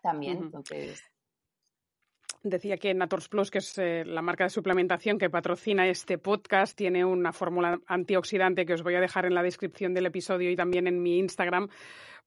[0.01, 1.03] También, entonces...
[2.45, 6.77] Decía que Nators Plus, que es eh, la marca de suplementación que patrocina este podcast,
[6.77, 10.57] tiene una fórmula antioxidante que os voy a dejar en la descripción del episodio y
[10.57, 11.69] también en mi Instagram,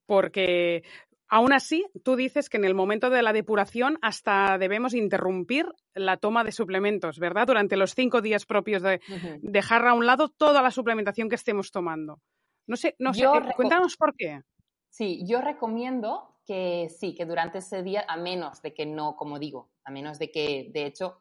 [0.06, 0.84] porque
[1.28, 6.16] aún así tú dices que en el momento de la depuración hasta debemos interrumpir la
[6.16, 7.46] toma de suplementos, ¿verdad?
[7.46, 9.02] Durante los cinco días propios de
[9.42, 12.20] dejar a un lado toda la suplementación que estemos tomando.
[12.66, 14.40] No sé, no sé, eh, cuéntanos por qué.
[14.88, 19.38] Sí, yo recomiendo que sí, que durante ese día, a menos de que no, como
[19.38, 21.20] digo, a menos de que, de hecho,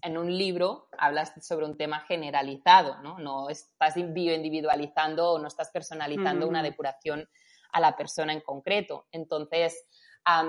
[0.00, 3.18] en un libro hablas sobre un tema generalizado, ¿no?
[3.18, 7.28] No estás bioindividualizando o no estás personalizando una depuración
[7.72, 9.06] a la persona en concreto.
[9.12, 9.86] Entonces,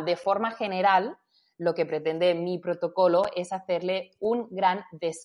[0.05, 1.17] de forma general,
[1.59, 4.83] lo que pretende mi protocolo es hacerle un gran,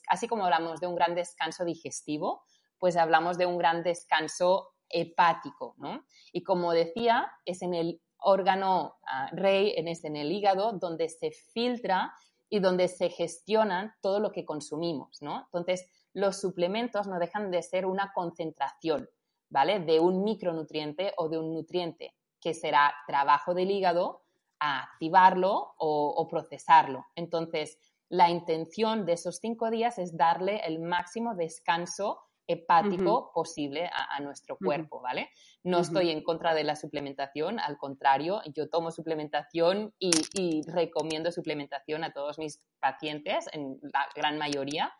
[0.08, 2.44] así como hablamos de un gran descanso digestivo,
[2.78, 6.04] pues hablamos de un gran descanso hepático, ¿no?
[6.32, 12.12] Y como decía, es en el órgano ah, rey en, el hígado donde se filtra
[12.48, 15.42] y donde se gestionan todo lo que consumimos, ¿no?
[15.44, 19.08] Entonces, los suplementos no dejan de ser una concentración,
[19.50, 19.80] ¿vale?
[19.80, 24.22] De un micronutriente o de un nutriente, que será trabajo del hígado
[24.60, 27.06] a activarlo o procesarlo.
[27.14, 27.78] Entonces,
[28.08, 34.56] la intención de esos cinco días es darle el máximo descanso hepático posible a, nuestro
[34.56, 35.30] cuerpo, ¿vale?
[35.62, 42.04] No estoy en contra de la suplementación, al contrario, yo tomo suplementación y, recomiendo suplementación
[42.04, 44.92] a todos mis pacientes, en la gran mayoría,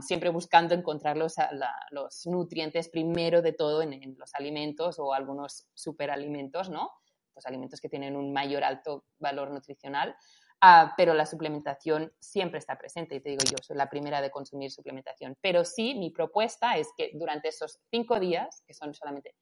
[0.00, 1.36] siempre buscando encontrar los,
[2.26, 6.90] nutrientes primero de todo en, los alimentos o algunos superalimentos, ¿no?
[7.34, 10.16] Los alimentos que tienen un mayor alto valor nutricional.
[10.66, 14.30] Ah, pero la suplementación siempre está presente y te digo yo, soy la primera de
[14.30, 15.36] consumir suplementación.
[15.42, 19.34] Pero sí, mi propuesta es que durante esos cinco días, que son solamente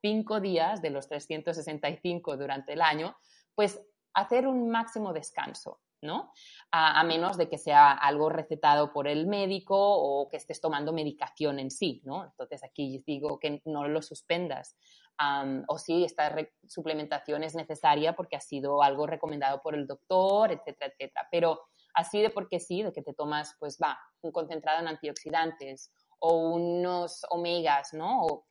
[0.00, 3.16] cinco días de los 365 durante el año,
[3.56, 3.80] pues
[4.14, 5.80] hacer un máximo descanso.
[6.00, 6.32] ¿no?
[6.70, 11.58] A, menos de que sea algo recetado por el médico o que estés tomando medicación
[11.58, 12.24] en sí, ¿no?
[12.24, 14.76] Entonces aquí digo que no lo suspendas.
[15.66, 16.34] O si esta
[16.66, 21.28] suplementación es necesaria porque ha sido algo recomendado por el doctor, etcétera, etcétera.
[21.30, 21.60] Pero
[21.94, 26.50] así de porque sí, de que te tomas, pues va, un concentrado en antioxidantes o
[26.50, 28.22] unos omegas, ¿no?
[28.22, 28.46] O,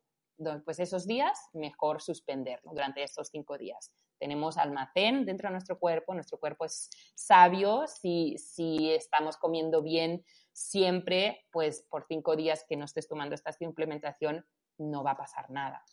[0.65, 6.13] pues esos días, mejor suspenderlo durante estos cinco días tenemos almacén dentro de nuestro cuerpo,
[6.13, 12.77] nuestro cuerpo es sabio, si, si estamos comiendo bien siempre, pues por cinco días que
[12.77, 14.45] no estés tomando esta implementación,
[14.77, 15.83] no va a pasar nada,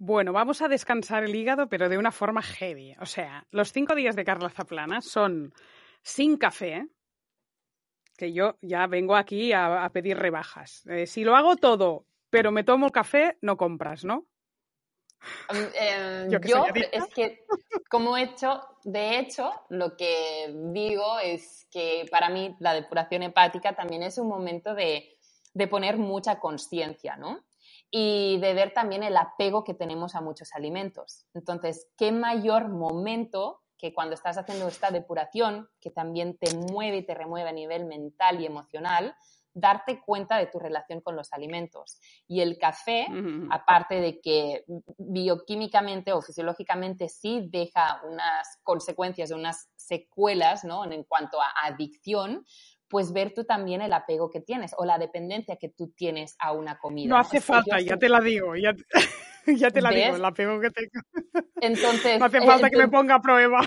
[0.00, 2.94] Bueno, vamos a descansar el hígado, pero de una forma heavy.
[3.00, 5.52] O sea, los cinco días de Carla Zaplana son
[6.02, 6.86] sin café,
[8.16, 10.86] que yo ya vengo aquí a, pedir rebajas.
[10.86, 14.26] Eh, si lo hago todo, pero me tomo café, no compras, ¿no?
[15.50, 17.44] Em, yo, es que,
[17.90, 23.74] como he hecho, de hecho, lo que digo es que para mí la depuración hepática
[23.74, 25.16] también es un momento de,
[25.68, 27.40] poner mucha conciencia, ¿no?
[27.90, 31.26] Y de ver también el apego que tenemos a muchos alimentos.
[31.34, 37.06] Entonces, ¿qué mayor momento que cuando estás haciendo esta depuración, que también te mueve y
[37.06, 39.14] te remueve a nivel mental y emocional,
[39.54, 42.00] darte cuenta de tu relación con los alimentos.
[42.26, 43.06] Y el café,
[43.50, 44.64] aparte de que
[44.98, 50.84] bioquímicamente o fisiológicamente sí deja unas consecuencias, unas secuelas, ¿no?
[50.90, 52.44] En cuanto a adicción,
[52.88, 56.52] pues ver tú también el apego que tienes o la dependencia que tú tienes a
[56.52, 57.10] una comida.
[57.10, 58.82] No hace falta, ya te la digo, ya, te
[59.82, 61.46] la digo, el apego que tengo.
[61.60, 63.60] Entonces, no hace falta que me ponga a prueba.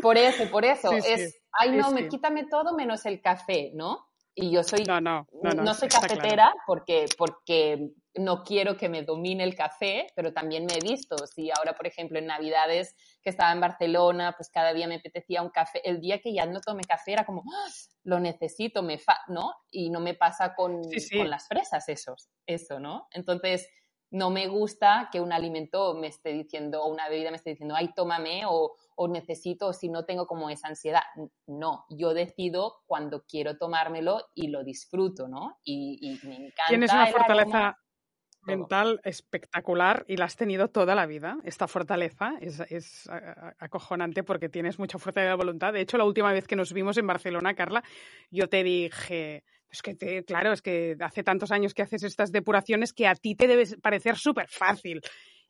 [0.00, 4.06] Por eso, por eso, es, ay no, me quítame todo menos el café, ¿no?
[4.34, 9.44] Y yo soy, no, no, no, soy cafetera porque, porque no quiero que me domine
[9.44, 13.52] el café, pero también me he visto, si ahora, por ejemplo, en Navidades que estaba
[13.52, 16.82] en Barcelona, pues cada día me apetecía un café, el día que ya no tomé
[16.82, 17.70] café era como, ¡Ah!
[18.04, 19.52] lo necesito, me fa ¿no?
[19.70, 20.82] Y no me pasa con,
[21.16, 23.08] con las fresas esos, eso, ¿no?
[23.12, 23.68] Entonces,
[24.10, 27.76] no me gusta que un alimento me esté diciendo, o una bebida me esté diciendo,
[27.76, 31.02] ay, tómame, o, o necesito, o si no tengo como esa ansiedad.
[31.46, 35.58] No, yo decido cuando quiero tomármelo y lo disfruto, ¿no?
[35.62, 36.64] Y, me encanta.
[36.68, 37.78] Tienes una fortaleza
[38.42, 41.38] mental espectacular y la has tenido toda la vida.
[41.44, 43.08] Esta fortaleza es, es,
[43.58, 45.72] acojonante porque tienes mucha fuerza de voluntad.
[45.72, 47.82] De hecho, la última vez que nos vimos en Barcelona, Carla,
[48.30, 52.92] yo te dije, es que, claro, es que hace tantos años que haces estas depuraciones
[52.92, 55.00] que a ti te debe parecer súper fácil.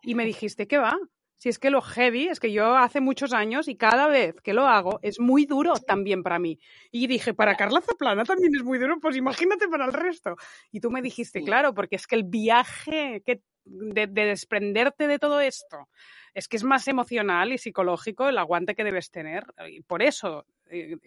[0.03, 0.97] Y me dijiste, ¿qué va?
[1.41, 4.53] Si es que lo heavy, es que yo hace muchos años y cada vez que
[4.53, 6.59] lo hago es muy duro también para mí.
[6.91, 10.37] Y dije, para Carla Zaplana también es muy duro, pues imagínate para el resto.
[10.71, 15.41] Y tú me dijiste, claro, porque es que el viaje que, de, desprenderte de todo
[15.41, 15.89] esto
[16.35, 19.47] es que es más emocional y psicológico el aguante que debes tener.
[19.67, 20.99] Y por eso eh,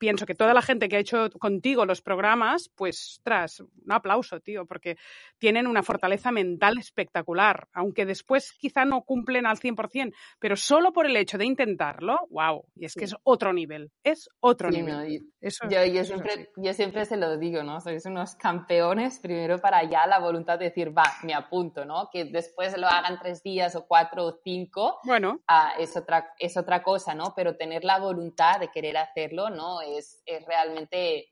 [0.00, 4.40] pienso que toda la gente que ha hecho contigo los programas, pues, tras, un aplauso,
[4.40, 4.96] tío, porque
[5.38, 11.06] tienen una fortaleza mental espectacular, aunque después quizá no cumplen al 100%, pero solo por
[11.06, 15.20] el hecho de intentarlo, wow, y es que es otro nivel, es otro nivel.
[15.40, 17.80] yo, siempre, yo siempre se lo digo, ¿no?
[17.80, 22.08] Sois unos campeones, primero para ya la voluntad de decir, va, me apunto, ¿no?
[22.10, 25.40] Que después lo hagan tres días o cuatro o cinco, bueno.
[25.46, 27.34] Ah, es, otra, es otra cosa, ¿no?
[27.36, 29.82] Pero tener la voluntad de querer hacerlo, ¿no?
[29.96, 31.28] Es, realmente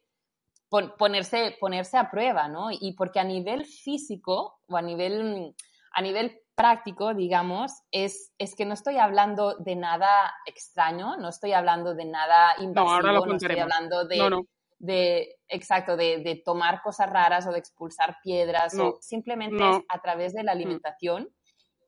[0.68, 2.68] ponerse, ponerse a prueba, ¿no?
[2.70, 5.54] Y porque a nivel físico o a nivel,
[5.92, 10.08] a nivel práctico, digamos, es, es que no estoy hablando de nada
[10.44, 14.44] extraño, no estoy hablando de nada invasivo, no, estoy hablando de,
[14.78, 20.34] de exacto, de, tomar cosas raras o de expulsar piedras, o simplemente es a través
[20.34, 20.56] de la mm.
[20.56, 21.28] alimentación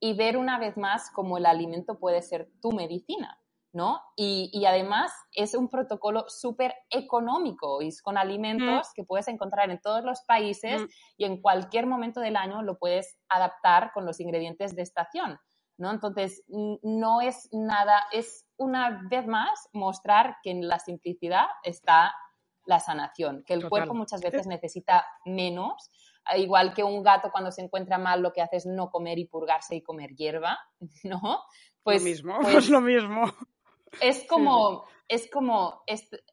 [0.00, 3.38] y ver una vez más cómo el alimento puede ser tu medicina.
[3.72, 4.00] ¿No?
[4.16, 10.04] Y, además es un protocolo súper económico y con alimentos que puedes encontrar en todos
[10.04, 10.82] los países
[11.16, 15.38] y en cualquier momento del año lo puedes adaptar con los ingredientes de estación,
[15.78, 15.90] ¿no?
[15.90, 22.12] Entonces, no es nada, es una vez más mostrar que en la simplicidad está
[22.66, 25.90] la sanación, que el cuerpo muchas veces necesita menos,
[26.36, 29.26] igual que un gato cuando se encuentra mal lo que hace es no comer y
[29.26, 30.58] purgarse y comer hierba,
[31.04, 31.40] ¿no?
[31.82, 33.24] Pues, lo mismo, pues, lo mismo.
[34.00, 35.82] Es como, es como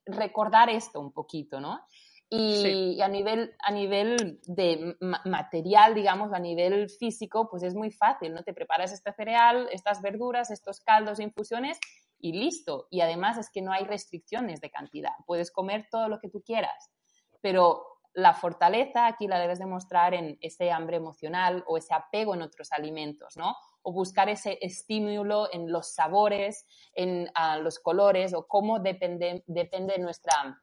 [0.05, 1.81] recordar esto un poquito, ¿no?
[2.29, 8.33] Y, a, nivel, a nivel de material, digamos, a nivel físico, pues es muy fácil,
[8.33, 8.43] ¿no?
[8.43, 11.79] Te preparas este cereal, estas verduras, estos caldos, infusiones
[12.19, 12.87] y listo.
[12.91, 15.13] Y además es que no hay restricciones de cantidad.
[15.25, 16.91] Puedes comer todo lo que tú quieras.
[17.39, 22.41] Pero la fortaleza aquí la debes demostrar en ese hambre emocional o ese apego en
[22.41, 23.55] otros alimentos, ¿no?
[23.87, 30.61] O buscar ese estímulo en los sabores, en los colores o cómo depende, depende nuestra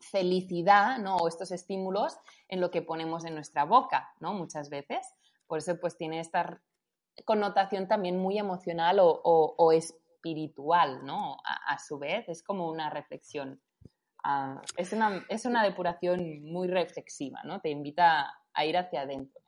[0.00, 1.16] felicidad, ¿no?
[1.16, 4.34] O estos estímulos en lo que ponemos en nuestra boca, ¿no?
[4.34, 5.14] Muchas veces.
[5.46, 6.60] Por eso, pues tiene esta
[7.24, 11.38] connotación también muy emocional o, espiritual, ¿no?
[11.44, 13.62] A, su vez, es como una reflexión.
[14.22, 17.62] Ah, es, una, es una depuración muy reflexiva, ¿no?
[17.62, 19.40] Te invita a ir hacia adentro.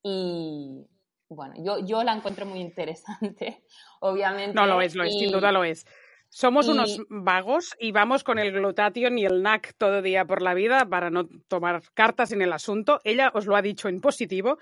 [0.00, 0.86] Y,
[1.28, 3.64] bueno, yo, yo la encuentro muy interesante,
[4.00, 4.54] obviamente.
[4.54, 5.86] No lo es, lo es, sin duda lo es.
[6.30, 10.52] Somos unos vagos y vamos con el glutatión y el NAC todo día por la
[10.52, 13.00] vida para no tomar cartas en el asunto.
[13.02, 14.58] Ella os lo ha dicho en positivo.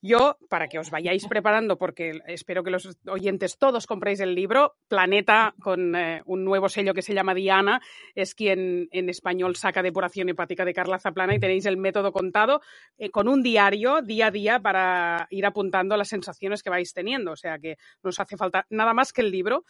[0.00, 4.76] Yo, para que os vayáis preparando, porque espero que los oyentes todos compréis el libro,
[4.86, 7.80] Planeta, con eh, un nuevo sello que se llama Diana,
[8.14, 12.60] es quien en español saca depuración hepática de Carla Zaplana y tenéis el método contado
[12.96, 17.32] eh, con un diario día a día para ir apuntando las sensaciones que vais teniendo.
[17.32, 19.64] O sea que no os hace falta nada más que el libro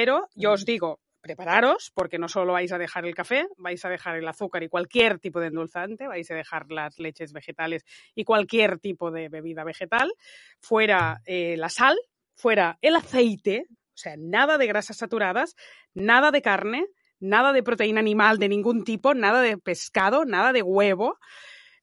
[0.00, 3.88] pero yo os digo, prepararos, porque no solo vais a dejar el café, vais a
[3.88, 7.84] dejar el azúcar y cualquier tipo de endulzante, vais a dejar las leches vegetales
[8.14, 10.12] y cualquier tipo de bebida vegetal,
[10.60, 11.98] fuera eh, la sal,
[12.36, 15.56] fuera el aceite, o sea, nada de grasas saturadas,
[15.94, 16.86] nada de carne,
[17.18, 21.18] nada de proteína animal de ningún tipo, nada de pescado, nada de huevo.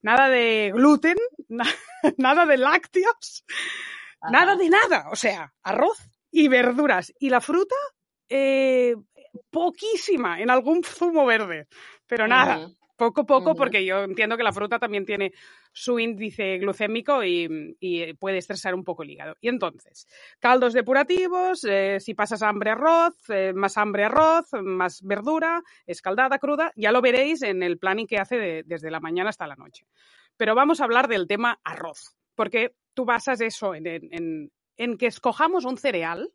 [0.00, 1.18] nada de gluten,
[2.16, 3.44] nada de lácteos,
[4.30, 5.10] nada de nada.
[5.12, 5.98] O sea, arroz
[6.36, 7.12] y verduras.
[7.18, 7.76] Y la fruta,
[8.28, 8.94] eh,
[9.50, 11.66] poquísima en algún zumo verde,
[12.06, 12.68] pero nada.
[12.96, 15.32] Poco a poco, porque yo entiendo que la fruta también tiene
[15.70, 19.36] su índice glucémico y, puede estresar un poco el hígado.
[19.42, 20.08] Y entonces,
[20.40, 26.72] caldos depurativos, eh, si pasas hambre arroz, eh, más hambre arroz, más verdura, escaldada, cruda,
[26.74, 29.86] ya lo veréis en el planning que hace desde la mañana hasta la noche.
[30.38, 34.50] Pero vamos a hablar del tema arroz, porque tú basas eso en
[34.98, 36.32] que escojamos un cereal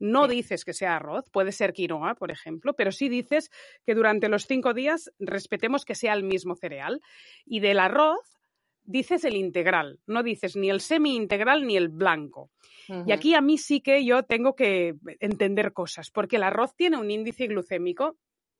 [0.00, 3.50] no dices que sea arroz, puede ser quinoa, por ejemplo, pero sí dices
[3.86, 7.00] que durante los cinco días respetemos que sea el mismo cereal.
[7.44, 8.40] Y del arroz
[8.82, 12.50] dices el integral, no dices ni el semi-integral ni el blanco.
[13.06, 16.96] Y aquí a mí sí que yo tengo que entender cosas, porque el arroz tiene
[16.96, 18.16] un índice glucémico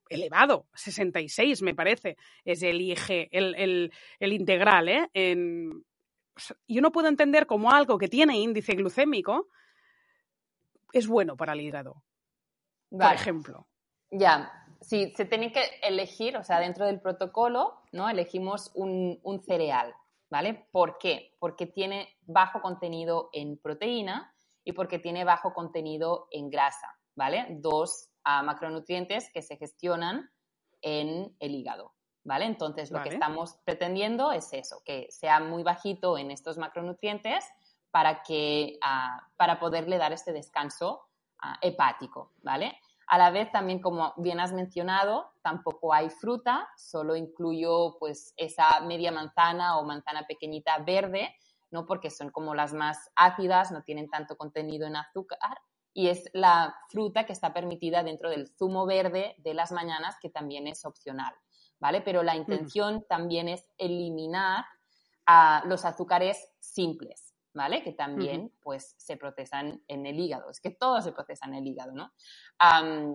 [0.08, 4.88] elevado, 66 me parece, es el IG, el, integral.
[4.88, 5.08] ¿eh?
[6.68, 9.48] yo no puedo entender como algo que tiene índice glucémico
[10.92, 12.02] es bueno para el hígado,
[12.90, 13.66] por ejemplo.
[14.10, 18.08] Ya, si se tiene que elegir, o sea, dentro del protocolo, ¿no?
[18.08, 19.94] Elegimos un, cereal,
[20.30, 20.66] ¿vale?
[20.72, 21.36] ¿Por qué?
[21.38, 24.34] Porque tiene bajo contenido en proteína
[24.64, 27.46] y porque tiene bajo contenido en grasa, ¿vale?
[27.50, 30.30] Dos ah, macronutrientes que se gestionan
[30.82, 32.46] en el hígado, ¿vale?
[32.46, 37.44] Entonces, lo que estamos pretendiendo es eso, que sea muy bajito en estos macronutrientes
[37.90, 42.78] para, que, ah, para poderle dar este descanso ah, hepático, ¿vale?
[43.06, 48.80] A la vez también, como bien has mencionado, tampoco hay fruta, solo incluyo pues esa
[48.82, 51.34] media manzana o manzana pequeñita verde,
[51.72, 51.86] ¿no?
[51.86, 55.60] Porque son como las más ácidas, no tienen tanto contenido en azúcar
[55.92, 60.30] y es la fruta que está permitida dentro del zumo verde de las mañanas, que
[60.30, 61.34] también es opcional,
[61.80, 62.00] ¿vale?
[62.02, 64.64] Pero la intención también es eliminar
[65.26, 67.82] ah, los azúcares simples, ¿vale?
[67.82, 70.50] Que también, pues, se procesan en el hígado.
[70.50, 72.12] Es que todo se procesa en el hígado, ¿no?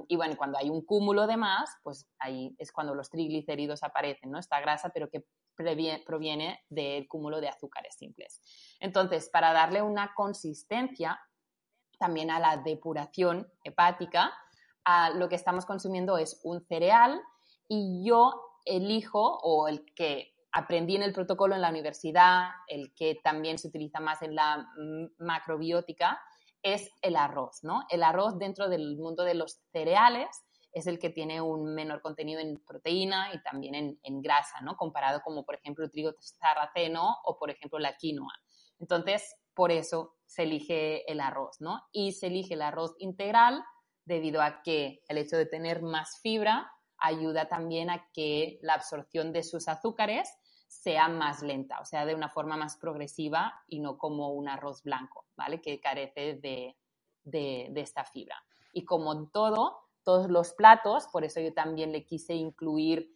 [0.07, 4.31] y bueno, cuando hay un cúmulo de más, pues ahí es cuando los triglicéridos aparecen,
[4.31, 4.39] ¿no?
[4.39, 5.23] Esta grasa, pero que
[5.55, 8.41] proviene del cúmulo de azúcares simples.
[8.79, 11.19] Entonces, para darle una consistencia
[11.97, 14.33] también a la depuración hepática,
[15.15, 17.21] lo que estamos consumiendo es un cereal
[17.67, 23.19] y yo elijo, o el que aprendí en el protocolo en la universidad, el que
[23.21, 24.65] también se utiliza más en la
[25.17, 26.17] macrobiótica,
[26.63, 27.81] es el arroz, ¿no?
[27.89, 30.29] El arroz dentro del mundo de los cereales
[30.71, 34.77] es el que tiene un menor contenido en proteína y también en, grasa, ¿no?
[34.77, 38.33] Comparado como, por ejemplo, el trigo sarraceno o, por ejemplo, la quinoa.
[38.79, 41.81] Entonces, por eso se elige el arroz, ¿no?
[41.91, 43.61] Y se elige el arroz integral
[44.05, 49.33] debido a que el hecho de tener más fibra ayuda también a que la absorción
[49.33, 50.29] de sus azúcares
[50.67, 54.83] sea más lenta, o sea, de una forma más progresiva y no como un arroz
[54.83, 55.61] blanco, ¿vale?
[55.61, 56.75] Que carece de,
[57.75, 58.35] esta fibra.
[58.71, 63.11] Y como todo, todos los platos, por eso yo también le quise incluir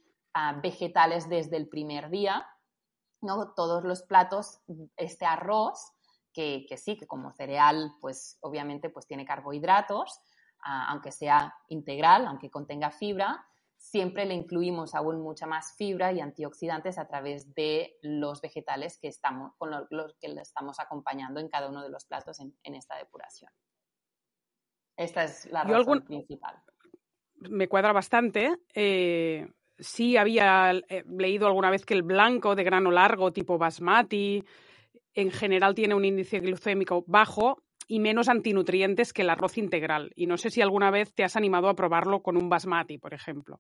[0.61, 2.47] vegetales desde el primer día,
[3.21, 3.53] ¿no?
[3.53, 4.61] Todos los platos,
[4.95, 5.93] este arroz,
[6.33, 10.21] que, sí, que como cereal, pues obviamente pues tiene carbohidratos,
[10.61, 13.45] ah, aunque sea integral, aunque contenga fibra,
[13.79, 19.07] siempre le incluimos aún mucha más fibra y antioxidantes a través de los vegetales que
[19.07, 22.97] estamos, con los que le estamos acompañando en cada uno de los platos en, esta
[22.97, 23.49] depuración.
[24.97, 26.61] Esta es la razón principal.
[27.35, 28.57] Me cuadra bastante.
[28.73, 29.47] Eh,
[29.79, 34.43] sí había eh, leído alguna vez que el blanco de grano largo tipo basmati
[35.13, 40.11] en general tiene un índice glucémico bajo y menos antinutrientes que el arroz integral.
[40.15, 43.15] Y no sé si alguna vez te has animado a probarlo con un basmati, por
[43.15, 43.59] ejemplo.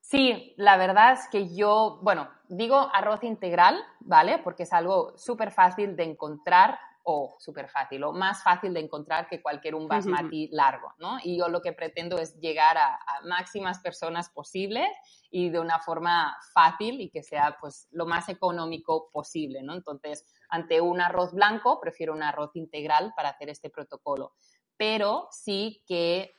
[0.00, 4.38] Sí, la verdad es que yo, bueno, digo arroz integral, ¿vale?
[4.38, 6.78] Porque es algo súper fácil de encontrar
[7.08, 11.18] o súper fácil o más fácil de encontrar que cualquier un basmati largo, ¿no?
[11.22, 14.88] Y yo lo que pretendo es llegar a, a, máximas personas posibles
[15.30, 19.74] y de una forma fácil y que sea pues lo más económico posible, ¿no?
[19.74, 24.32] Entonces, ante un arroz blanco, prefiero un arroz integral para hacer este protocolo.
[24.76, 26.34] Pero sí que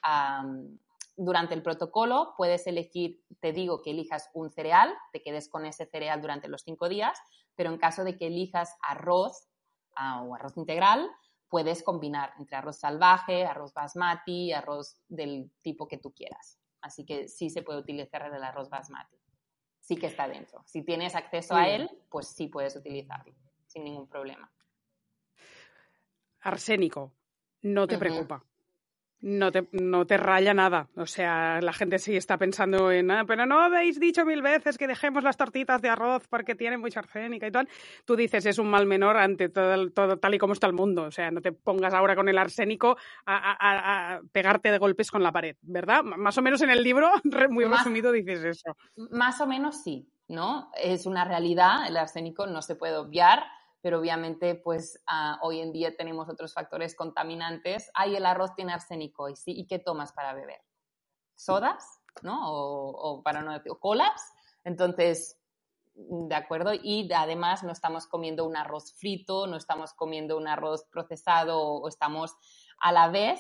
[1.16, 5.86] durante el protocolo puedes elegir, te digo que elijas un cereal, te quedes con ese
[5.86, 7.18] cereal durante los cinco días,
[7.56, 9.48] pero en caso de que elijas arroz
[9.98, 11.10] ah, o arroz integral,
[11.50, 16.60] puedes combinar entre arroz salvaje, arroz basmati, arroz del tipo que tú quieras.
[16.82, 19.18] Así que sí se puede utilizar el arroz basmati.
[19.80, 20.64] Sí que está dentro.
[20.66, 23.34] Si tienes acceso a él, pues sí puedes utilizarlo
[23.68, 24.52] sin ningún problema.
[26.42, 27.14] Arsénico,
[27.62, 28.44] no te preocupa.
[29.20, 30.90] No te, no te raya nada.
[30.96, 34.78] O sea, la gente sí está pensando en, ah, pero no habéis dicho mil veces
[34.78, 37.68] que dejemos las tortitas de arroz porque tienen mucha arsénica y tal.
[38.06, 41.04] Tú dices, es un mal menor ante todo, todo tal y como está el mundo.
[41.04, 45.32] O sea, no te pongas ahora con el arsénico a, pegarte de golpes con la
[45.32, 46.04] pared, ¿verdad?
[46.04, 47.10] Más o menos en el libro,
[47.50, 48.78] muy resumido, dices eso.
[48.96, 50.70] Más o menos sí, ¿no?
[50.76, 53.44] Es una realidad, el arsénico no se puede obviar
[53.82, 57.90] pero obviamente pues ah, hoy en día tenemos otros factores contaminantes.
[57.94, 59.54] Ay, el arroz tiene arsénico, ¿y, sí?
[59.56, 60.62] ¿y qué tomas para beber?
[61.36, 62.02] ¿Sodas?
[62.24, 62.52] ¿No?
[62.52, 64.34] O, para no decir, colas.
[64.64, 65.40] Entonces,
[65.94, 70.86] de acuerdo, y además no estamos comiendo un arroz frito, no estamos comiendo un arroz
[70.92, 72.36] procesado o estamos
[72.80, 73.40] a la vez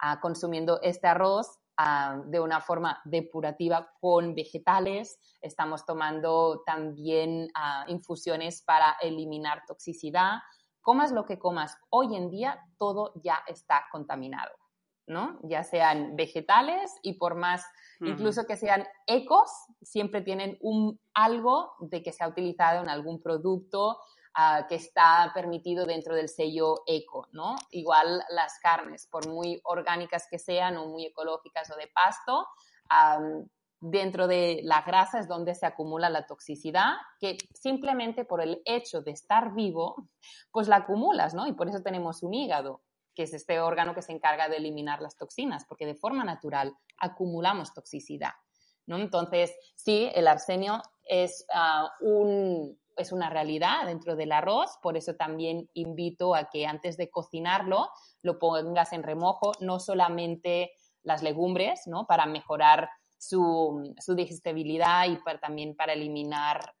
[0.00, 5.18] ah, consumiendo este arroz Ah, de una forma depurativa con vegetales.
[5.40, 10.38] Estamos tomando también ah, infusiones para eliminar toxicidad.
[10.80, 14.52] Comas lo que comas, hoy en día todo ya está contaminado,
[15.08, 15.40] ¿no?
[15.42, 17.64] Ya sean vegetales y por más,
[18.00, 19.50] incluso que sean ecos,
[19.82, 23.98] siempre tienen un, algo de que se ha utilizado en algún producto
[24.68, 27.54] que está permitido dentro del sello eco, ¿no?
[27.70, 32.48] Igual las carnes, por muy orgánicas que sean o muy ecológicas o de pasto,
[33.80, 39.02] dentro de la grasa es donde se acumula la toxicidad, que simplemente por el hecho
[39.02, 40.08] de estar vivo,
[40.50, 41.46] pues la acumulas, ¿no?
[41.46, 42.82] Y por eso tenemos un hígado,
[43.14, 46.74] que es este órgano que se encarga de eliminar las toxinas, porque de forma natural
[46.98, 48.32] acumulamos toxicidad,
[48.86, 48.96] ¿no?
[48.96, 55.14] Entonces, sí, el arsenio es ah, un, es una realidad dentro del arroz, por eso
[55.14, 57.88] también invito a que antes de cocinarlo
[58.22, 60.72] lo pongas en remojo, no solamente
[61.02, 62.06] las legumbres, ¿no?
[62.06, 62.88] Para mejorar
[63.18, 66.74] su, digestibilidad y también para eliminar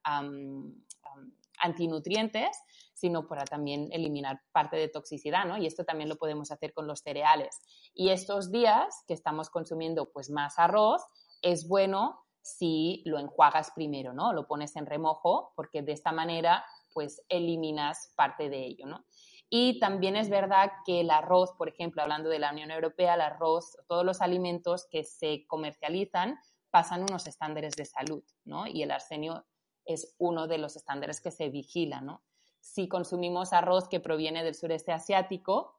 [1.58, 2.56] antinutrientes,
[2.94, 5.58] sino para también eliminar parte de toxicidad, ¿no?
[5.58, 7.60] Y esto también lo podemos hacer con los cereales.
[7.94, 11.02] Y estos días que estamos consumiendo pues más arroz,
[11.42, 14.34] es bueno si lo enjuagas primero, ¿no?
[14.34, 19.06] Lo pones en remojo porque de esta manera pues eliminas parte de ello, ¿no?
[19.48, 23.22] Y también es verdad que el arroz, por ejemplo, hablando de la Unión Europea, el
[23.22, 26.38] arroz, todos los alimentos que se comercializan
[26.70, 28.66] pasan unos estándares de salud, ¿no?
[28.66, 29.46] Y el arsenio
[29.86, 32.22] es uno de los estándares que se vigila, ¿no?
[32.60, 35.78] Si consumimos arroz que proviene del sureste asiático,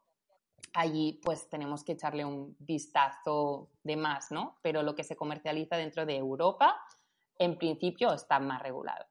[0.74, 4.58] allí pues tenemos que echarle un vistazo de más, ¿no?
[4.62, 6.76] Pero lo que se comercializa dentro de Europa,
[7.38, 9.06] en principio, está más regulado.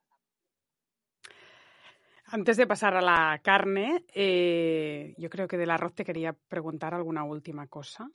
[2.27, 6.93] Antes de pasar a la carne, eh, yo creo que del arroz te quería preguntar
[6.95, 8.09] alguna última cosa,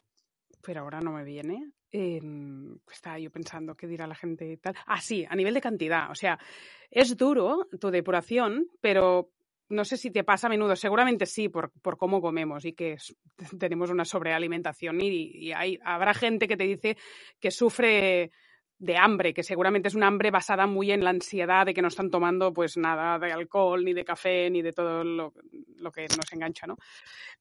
[0.63, 1.73] pero ahora no me viene.
[1.93, 4.75] Em, estaba yo pensando qué dirá la gente y tal.
[4.87, 6.11] Ah, sí, a nivel de cantidad.
[6.11, 6.39] O sea,
[6.91, 9.31] es duro tu depuración, pero
[9.71, 12.99] no sé si te pasa a menudo, seguramente sí, por, cómo comemos y que
[13.59, 16.97] tenemos una sobrealimentación y, hay, habrá gente que te dice
[17.41, 18.33] que sufre
[18.79, 21.89] de hambre, que seguramente es una hambre basada muy en la ansiedad de que no
[21.89, 25.33] están tomando pues nada de alcohol, ni de café, ni de todo lo,
[25.93, 26.79] que nos engancha, ¿no?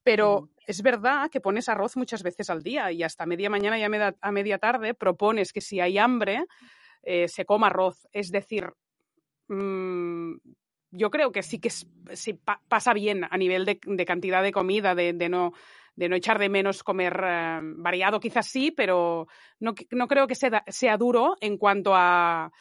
[0.03, 3.83] Pero es verdad que pones arroz muchas veces al día y hasta media mañana y
[3.83, 6.43] a media, tarde propones que si hay hambre
[7.03, 8.05] eh, se coma arroz.
[8.11, 8.73] Es decir,
[9.47, 10.35] mm,
[10.91, 12.33] yo creo que sí que sí
[12.67, 15.53] pasa bien a nivel de, cantidad de comida, de, no,
[15.95, 19.27] de no echar de menos comer eh, variado, quizás sí, pero
[19.59, 19.73] no,
[20.07, 22.51] creo que sea, sea duro en cuanto a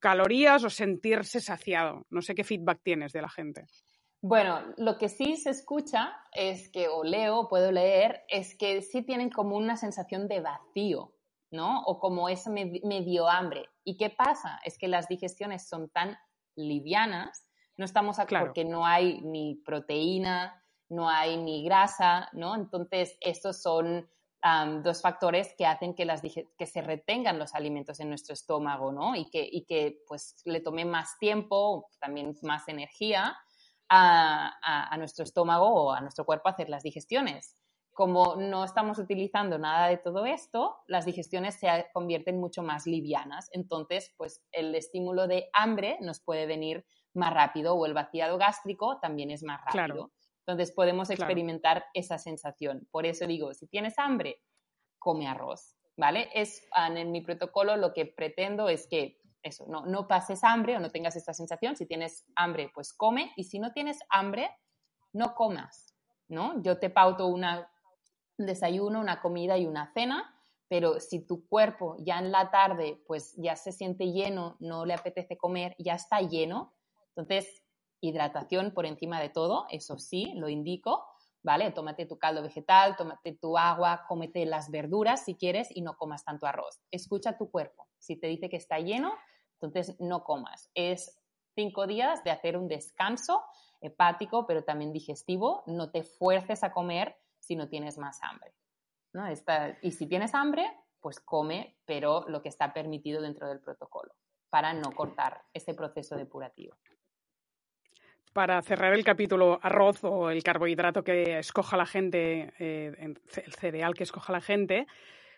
[0.00, 2.06] calorías o sentirse saciado.
[2.10, 3.64] No sé qué feedback tienes de la gente.
[4.20, 9.02] Bueno, lo que sí se escucha es que, o leo, puedo leer, es que sí
[9.02, 11.14] tienen como una sensación de vacío,
[11.50, 11.82] ¿no?
[11.82, 13.68] O como ese medio hambre.
[13.84, 14.60] ¿Y qué pasa?
[14.64, 16.16] Es que las digestiones son tan
[16.56, 17.46] livianas,
[17.76, 22.54] no estamos aquí porque no hay ni proteína, no hay ni grasa, ¿no?
[22.54, 24.08] Entonces, estos son
[24.82, 29.16] dos factores que hacen que, las, que se retengan los alimentos en nuestro estómago, ¿no?
[29.16, 33.38] Y que, y que pues le tome más tiempo, también más energía
[33.88, 37.56] a, a, nuestro estómago o a nuestro cuerpo hacer las digestiones.
[37.94, 43.48] Como no estamos utilizando nada de todo esto, las digestiones se convierten mucho más livianas.
[43.52, 46.84] Entonces, pues el estímulo de hambre nos puede venir
[47.14, 50.10] más rápido o el vaciado gástrico también es más rápido.
[50.46, 52.86] Entonces podemos experimentar esa sensación.
[52.90, 54.42] Por eso digo, si tienes hambre,
[54.98, 56.28] come arroz, ¿vale?
[56.34, 60.80] Es en mi protocolo lo que pretendo es que eso, no, no pases hambre o
[60.80, 61.76] no tengas esta sensación.
[61.76, 63.32] Si tienes hambre, pues come.
[63.36, 64.50] Y si no tienes hambre,
[65.12, 65.94] no comas,
[66.28, 66.62] ¿no?
[66.62, 67.70] Yo te pauto una,
[68.38, 70.34] un desayuno, una comida y una cena,
[70.68, 74.94] pero si tu cuerpo ya en la tarde, pues ya se siente lleno, no le
[74.94, 76.74] apetece comer, ya está lleno,
[77.16, 77.62] entonces,
[78.00, 81.06] hidratación por encima de todo, eso sí, lo indico,
[81.42, 81.70] ¿vale?
[81.70, 86.24] Tómate tu caldo vegetal, tómate tu agua, cómete las verduras si quieres y no comas
[86.24, 86.80] tanto arroz.
[86.90, 87.86] Escucha tu cuerpo.
[87.98, 89.14] Si te dice que está lleno,
[89.60, 90.70] entonces no comas.
[90.74, 91.18] Es
[91.54, 93.42] cinco días de hacer un descanso
[93.80, 95.62] hepático, pero también digestivo.
[95.66, 98.52] No te fuerces a comer si no tienes más hambre.
[99.12, 99.24] ¿no?
[99.80, 100.66] y si tienes hambre,
[101.00, 104.12] pues come, pero lo que está permitido dentro del protocolo,
[104.50, 106.74] para no cortar este proceso depurativo
[108.34, 113.16] para cerrar el capítulo arroz o el carbohidrato que escoja la gente, eh, el
[113.52, 114.88] cereal que escoja la gente,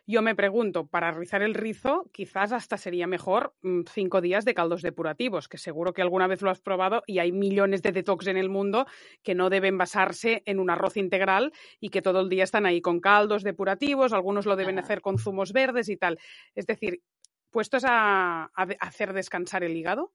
[0.06, 4.54] yo me pregunto, para rizar el rizo, quizás hasta sería mejor mm, cinco días de
[4.54, 8.28] caldos depurativos, que seguro que alguna vez lo has probado y hay millones de detox
[8.28, 8.86] en el mundo
[9.24, 12.80] que no deben basarse en un arroz integral y que todo el día están ahí
[12.80, 16.20] con caldos depurativos, algunos lo deben hacer con zumos verdes y tal.
[16.54, 17.02] Es decir,
[17.50, 20.12] puestos a hacer descansar el hígado,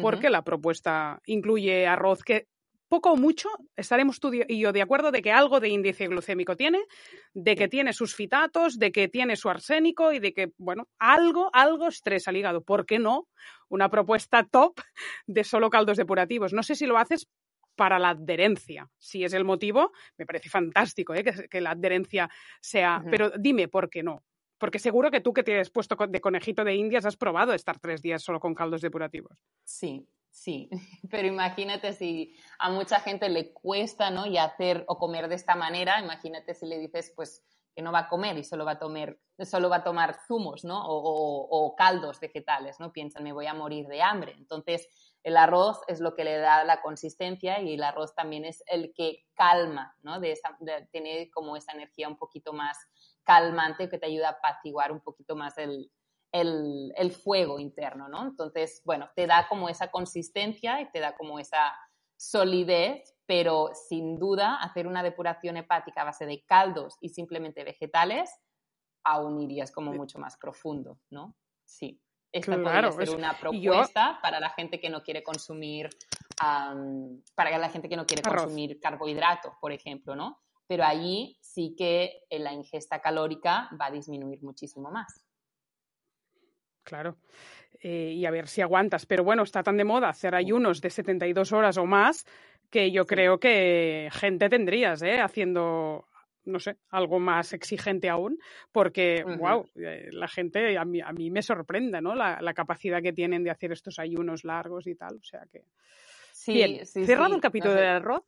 [0.00, 2.48] porque la propuesta incluye arroz que
[2.88, 6.56] poco o mucho estaremos tú y yo de acuerdo de que algo de índice glucémico
[6.56, 6.80] tiene,
[7.34, 11.50] de que tiene sus fitatos, de que tiene su arsénico y de que, bueno, algo,
[11.52, 12.62] algo estresa al hígado.
[12.62, 13.28] ¿Por qué no?
[13.68, 14.80] Una propuesta top
[15.26, 16.52] de solo caldos depurativos.
[16.52, 17.28] No sé si lo haces
[17.76, 18.88] para la adherencia.
[18.98, 21.24] Si es el motivo, me parece fantástico ¿eh?
[21.50, 22.28] que, la adherencia
[22.60, 23.04] sea.
[23.10, 24.24] Pero dime por qué no.
[24.58, 28.00] Porque seguro que tú que tienes puesto de conejito de indias has probado estar tres
[28.00, 29.36] días solo con caldos depurativos.
[29.64, 30.68] Sí, sí.
[31.10, 34.26] Pero imagínate si a mucha gente le cuesta, ¿no?
[34.26, 37.42] Y hacer o comer de esta manera, imagínate si le dices, pues
[37.74, 40.64] que no va a comer y solo va a tomar, solo va a tomar zumos,
[40.64, 40.82] ¿no?
[40.86, 42.90] O, caldos vegetales, ¿no?
[42.90, 44.32] Piensan, me voy a morir de hambre.
[44.38, 44.88] Entonces,
[45.22, 48.94] el arroz es lo que le da la consistencia y el arroz también es el
[48.94, 50.20] que calma, ¿no?
[50.20, 50.56] De esa,
[50.90, 52.78] tiene como esa energía un poquito más
[53.24, 55.90] calmante que te ayuda a apaciguar un poquito más el,
[56.32, 58.22] el, fuego interno, ¿no?
[58.22, 61.74] Entonces, bueno, te da como esa consistencia y te da como esa
[62.16, 68.30] solidez, pero sin duda hacer una depuración hepática a base de caldos y simplemente vegetales,
[69.04, 71.36] aún irías como mucho más profundo, ¿no?
[71.64, 72.00] Sí.
[72.32, 75.88] Esta podría ser una propuesta para la gente que no quiere consumir,
[76.36, 80.42] para la gente que no quiere consumir carbohidratos, por ejemplo, ¿no?
[80.66, 85.25] pero allí sí que eh, la ingesta calórica va a disminuir muchísimo más.
[86.86, 87.16] Claro.
[87.80, 89.06] Eh, y a ver si aguantas.
[89.06, 92.24] Pero bueno, está tan de moda hacer ayunos de 72 horas o más
[92.70, 95.20] que yo creo que gente tendrías, ¿eh?
[95.20, 96.06] Haciendo,
[96.44, 98.38] no sé, algo más exigente aún,
[98.72, 102.14] porque, wow, eh, la gente, a mí, a mí me sorprende, ¿no?
[102.14, 105.16] La, capacidad que tienen de hacer estos ayunos largos y tal.
[105.16, 105.64] O sea que.
[106.32, 108.24] Sí, cerrado el capítulo del arroz.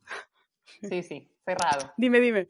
[0.82, 1.92] Sí, sí, cerrado.
[1.96, 2.48] Dime, dime.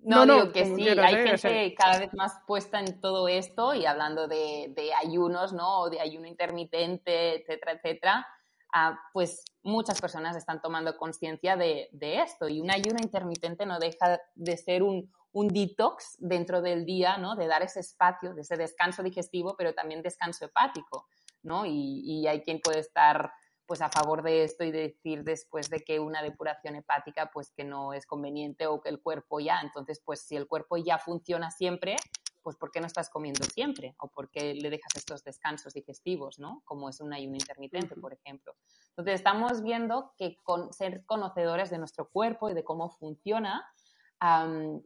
[0.00, 3.84] No, no, digo que sí, hay gente cada vez más puesta en todo esto y
[3.84, 5.80] hablando de, ayunos, ¿no?
[5.80, 8.26] O de ayuno intermitente, etcétera, etcétera.
[8.72, 14.20] Ah, pues muchas personas están tomando conciencia de, esto y un ayuno intermitente no deja
[14.34, 17.36] de ser un, detox dentro del día, ¿no?
[17.36, 21.06] De dar ese espacio, de ese descanso digestivo, pero también descanso hepático,
[21.42, 21.64] ¿no?
[21.64, 23.30] Y, y hay quien puede estar
[23.68, 27.64] pues a favor de esto y decir después de que una depuración hepática pues que
[27.64, 31.50] no es conveniente o que el cuerpo ya, entonces pues si el cuerpo ya funciona
[31.50, 31.96] siempre,
[32.42, 33.94] pues ¿por qué no estás comiendo siempre?
[33.98, 36.62] ¿O por qué le dejas estos descansos digestivos, ¿no?
[36.64, 38.54] Como es un ayuno intermitente, por ejemplo.
[38.88, 43.70] Entonces estamos viendo que con ser conocedores de nuestro cuerpo y de cómo funciona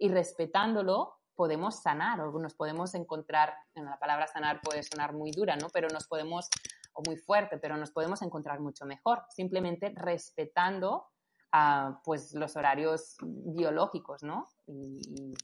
[0.01, 5.31] y respetándolo, podemos sanar o nos podemos encontrar, en la palabra sanar puede sonar muy
[5.31, 5.69] dura, ¿no?
[5.73, 6.51] Pero nos podemos
[6.95, 11.07] o muy fuerte, pero nos podemos encontrar mucho mejor, simplemente respetando
[11.53, 14.49] ah, pues los horarios biológicos, ¿no?
[14.67, 15.35] Y,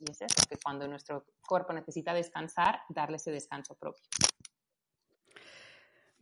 [0.00, 4.02] y es eso, que cuando nuestro cuerpo necesita descansar, darle ese descanso propio.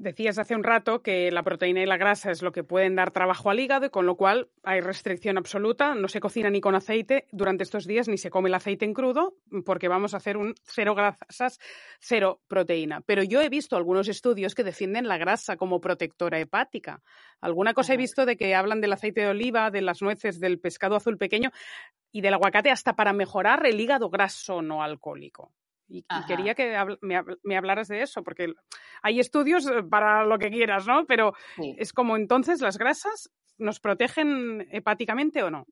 [0.03, 3.13] Decías hace un rato que la proteína y la grasa es lo que pueden dar
[3.13, 5.95] trabajo al hígado y con lo cual hay restricción absoluta.
[5.95, 8.95] No se cocina ni con aceite durante estos días ni se come el aceite en
[8.95, 11.61] crudo porque vamos a hacer un cero grasas,
[12.01, 13.03] cero proteína.
[13.03, 17.01] Pero yo he visto algunos estudios que defienden la grasa como protectora hepática.
[17.41, 20.59] Alguna cosa he visto de que hablan del aceite de oliva, de las nueces, del
[20.59, 21.53] pescado azul pequeño
[22.11, 25.53] y del aguacate hasta para mejorar el hígado graso no alcohólico.
[25.93, 28.55] Y, quería que me, hablaras de eso, porque
[29.03, 31.05] hay estudios eh, para lo que quieras, ¿no?
[31.07, 35.67] Pero es como entonces las grasas nos protegen hepáticamente o no.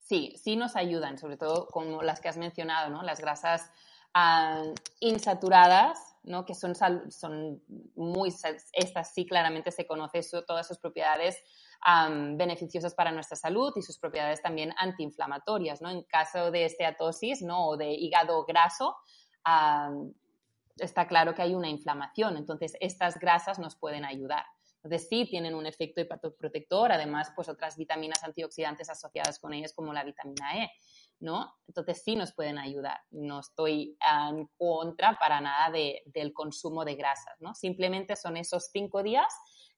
[0.00, 3.02] Sí, sí nos ayudan, sobre todo como las que has mencionado, ¿no?
[3.02, 3.72] Las grasas
[4.12, 4.64] ah,
[5.00, 6.44] insaturadas, ¿no?
[6.44, 7.62] Que son, son
[7.96, 8.34] muy,
[8.72, 11.42] estas sí claramente se conoce todas sus propiedades
[12.36, 15.90] beneficiosas para nuestra salud y sus propiedades también antiinflamatorias, ¿no?
[15.90, 17.68] En caso de esteatosis, ¿no?
[17.68, 18.96] O de hígado graso,
[20.76, 24.44] está claro que hay una inflamación, entonces estas grasas nos pueden ayudar.
[24.82, 29.94] Entonces sí tienen un efecto hepatoprotector, además pues otras vitaminas antioxidantes asociadas con ellas como
[29.94, 30.70] la vitamina E,
[31.20, 31.54] ¿no?
[31.66, 33.00] Entonces sí nos pueden ayudar.
[33.10, 33.96] No estoy
[34.30, 37.54] en contra para nada del consumo de grasas, ¿no?
[37.54, 39.32] Simplemente son esos cinco días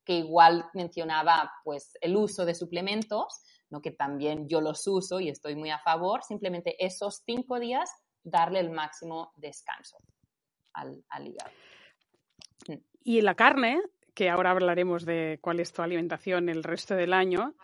[0.04, 3.82] que igual mencionaba pues el uso de suplementos, ¿no?
[3.82, 7.90] que también yo los uso y estoy muy a favor, simplemente esos cinco días
[8.26, 9.98] darle el máximo descanso
[10.74, 11.50] al, al hígado.
[13.02, 13.80] Y la carne,
[14.14, 17.54] que ahora hablaremos de cuál es tu alimentación el resto del año,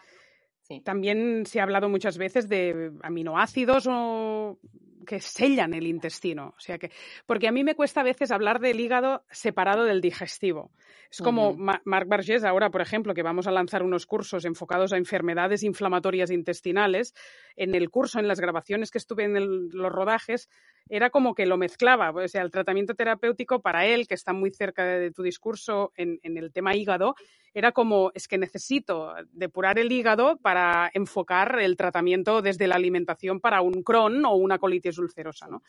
[0.84, 4.58] también se ha hablado muchas veces de aminoácidos o
[5.04, 6.54] que sellan el intestino.
[6.56, 6.90] O sea que,
[7.26, 10.70] porque a mí me cuesta a veces hablar del hígado separado del digestivo.
[11.10, 14.96] Es como Marc Bargés ahora, por ejemplo, que vamos a lanzar unos cursos enfocados a
[14.96, 17.14] enfermedades inflamatorias intestinales.
[17.54, 20.48] En el curso, en las grabaciones que estuve en los rodajes,
[20.88, 22.10] era como que lo mezclaba.
[22.10, 26.18] O sea, el tratamiento terapéutico para él, que está muy cerca de, tu discurso en,
[26.22, 27.14] en el tema hígado,
[27.54, 33.40] era como, es que necesito depurar el hígado para enfocar el tratamiento desde la alimentación
[33.40, 35.62] para un Crohn o una colitis ulcerosa, ¿no?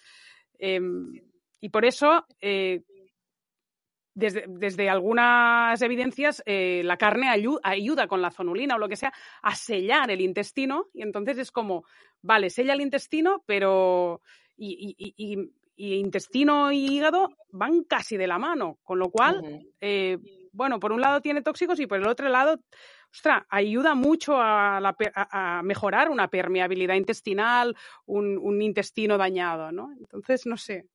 [0.58, 1.22] Em,
[1.60, 2.84] y por eso, eh,
[4.16, 9.12] desde, algunas evidencias, eh, la carne ayuda con la zonulina o lo que sea
[9.42, 11.84] a sellar el intestino y entonces es como,
[12.22, 14.22] vale, sella el intestino, pero...
[14.56, 20.20] Y, intestino y hígado van casi de la mano, con lo cual, eh,
[20.54, 22.60] bueno, por un lado tiene tóxicos y por el otro lado,
[23.12, 27.76] ostras, ayuda mucho a, mejorar una permeabilidad intestinal,
[28.06, 29.91] un, intestino dañado, ¿no?
[29.99, 30.88] Entonces, no sé.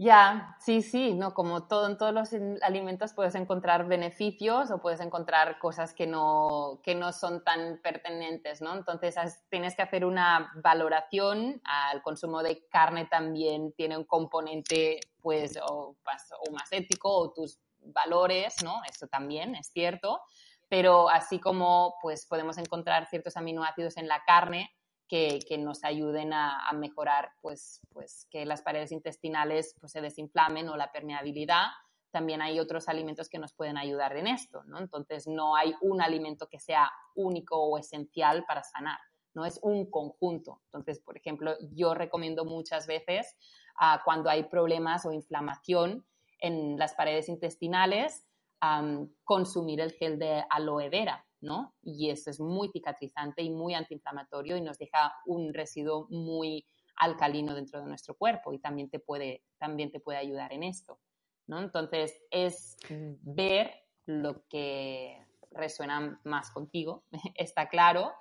[0.00, 2.32] Ya, sí, sí, no, como todo en todos los
[2.62, 8.62] alimentos puedes encontrar beneficios o puedes encontrar cosas que no, que no son tan pertinentes,
[8.62, 8.76] ¿no?
[8.76, 9.16] Entonces
[9.48, 15.96] tienes que hacer una valoración, al consumo de carne también tiene un componente, pues, o,
[15.96, 17.58] o más ético o tus
[17.92, 18.80] valores, ¿no?
[18.90, 20.20] Eso también es cierto,
[20.68, 24.70] pero así como, pues, podemos encontrar ciertos aminoácidos en la carne,
[25.08, 30.76] que, nos ayuden a, mejorar pues, pues que las paredes intestinales pues, se desinflamen o
[30.76, 31.66] la permeabilidad.
[32.10, 34.78] También hay otros alimentos que nos pueden ayudar en esto, ¿no?
[34.78, 38.98] Entonces no hay un alimento que sea único o esencial para sanar,
[39.34, 40.60] no es un conjunto.
[40.66, 43.36] Entonces, por ejemplo, yo recomiendo muchas veces
[43.80, 46.06] uh, cuando hay problemas o inflamación
[46.38, 48.26] en las paredes intestinales,
[49.24, 51.74] consumir el gel de aloe vera, ¿no?
[51.82, 56.66] Y eso es muy cicatrizante y muy antiinflamatorio y nos deja un residuo muy
[56.96, 60.98] alcalino dentro de nuestro cuerpo y también te puede, también te puede ayudar en esto,
[61.46, 61.60] ¿no?
[61.60, 62.76] Entonces, es
[63.22, 63.72] ver
[64.06, 68.12] lo que resuena más contigo, está claro,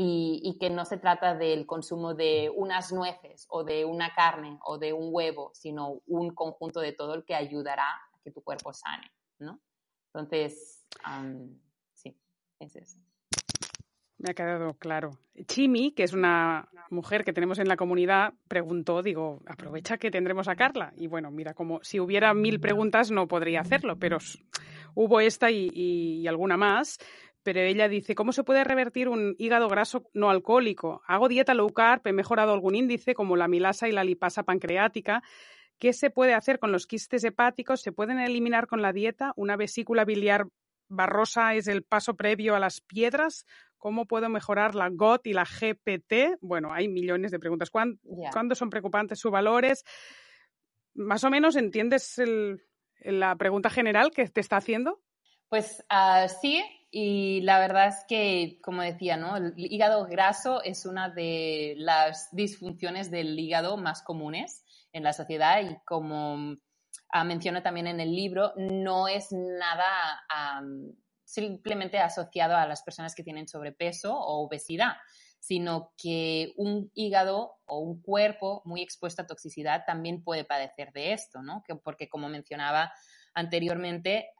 [0.00, 4.78] y, que no se trata del consumo de unas nueces o de una carne o
[4.78, 8.72] de un huevo, sino un conjunto de todo el que ayudará a que tu cuerpo
[8.72, 9.60] sane, ¿no?
[10.06, 10.86] Entonces,
[14.18, 15.10] me ha quedado claro.
[15.46, 20.48] Chimi, que es una mujer que tenemos en la comunidad, preguntó, digo, aprovecha que tendremos
[20.48, 20.92] a Carla.
[20.96, 24.18] Y bueno, mira, como si hubiera mil preguntas no podría hacerlo, pero
[24.94, 26.98] hubo esta y, alguna más.
[27.48, 31.00] Pero ella dice, ¿cómo se puede revertir un hígado graso no alcohólico?
[31.06, 35.22] Hago dieta low carb, he mejorado algún índice como la milasa y la lipasa pancreática.
[35.78, 37.80] ¿Qué se puede hacer con los quistes hepáticos?
[37.80, 39.32] ¿Se pueden eliminar con la dieta?
[39.34, 40.48] ¿Una vesícula biliar
[40.88, 43.46] Barrosa es el paso previo a las piedras.
[43.78, 46.36] ¿Cómo puedo mejorar la GOT y la GPT?
[46.42, 47.70] Bueno, hay millones de preguntas.
[47.70, 49.86] ¿Cuándo, son preocupantes sus valores?
[50.92, 52.20] ¿Más o menos entiendes
[53.00, 55.00] la pregunta general que te está haciendo?
[55.48, 59.36] Pues ah, sí, y la verdad es que, como decía, ¿no?
[59.36, 65.60] el hígado graso es una de las disfunciones del hígado más comunes en la sociedad
[65.60, 66.58] y como
[67.10, 67.26] Ah,
[67.62, 70.22] también en el libro, no es nada
[71.24, 74.96] simplemente asociado a las personas que tienen sobrepeso o obesidad,
[75.38, 81.12] sino que un hígado o un cuerpo muy expuesto a toxicidad también puede padecer de
[81.12, 81.62] esto, ¿no?
[81.82, 82.92] porque como mencionaba
[83.38, 84.30] anteriormente,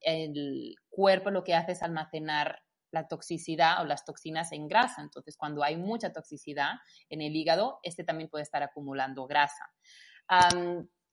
[0.00, 5.00] el cuerpo lo que hace es almacenar la toxicidad o las toxinas en grasa.
[5.00, 6.74] Entonces, cuando hay mucha toxicidad
[7.08, 9.64] en el hígado, este también puede estar acumulando grasa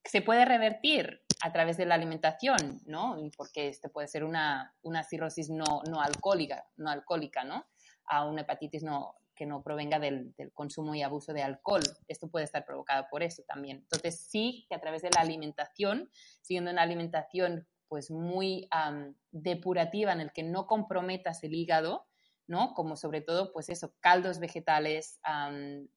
[0.04, 3.18] se puede revertir a través de la alimentación, ¿no?
[3.38, 4.74] Porque este puede ser una,
[5.10, 7.66] cirrosis no, no, alcohólica, no alcohólica, ¿no?
[8.06, 11.82] A una hepatitis no, que no provenga del, consumo y abuso de alcohol.
[12.10, 13.78] Esto puede estar provocado por eso también.
[13.78, 16.10] Entonces, sí que a través de la alimentación,
[16.42, 18.68] siguiendo una alimentación pues muy
[19.32, 22.06] depurativa en el que no comprometas el hígado,
[22.48, 22.74] ¿no?
[22.74, 25.22] Como sobre todo, pues eso, caldos vegetales,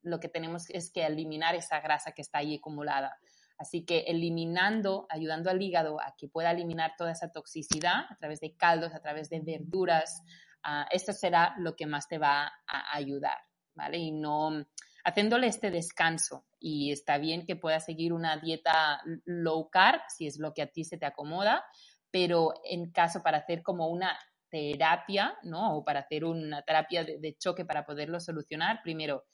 [0.03, 3.18] lo que tenemos es que eliminar esa grasa que está ahí acumulada
[3.62, 8.40] Así que eliminando, ayudando al hígado a que pueda eliminar toda esa toxicidad a través
[8.40, 10.24] de caldos, a través de verduras,
[10.65, 13.39] ah, esto será lo que más te va a ayudar,
[13.75, 13.99] ¿vale?
[13.99, 14.65] Y no
[15.05, 16.45] haciéndole este descanso.
[16.59, 20.69] Y está bien que puedas seguir una dieta low carb, si es lo que a
[20.69, 21.65] ti se te acomoda,
[22.11, 24.17] pero en caso para hacer como una
[24.49, 25.77] terapia, ¿no?
[25.77, 29.25] O para hacer una terapia de, choque para poderlo solucionar, primero,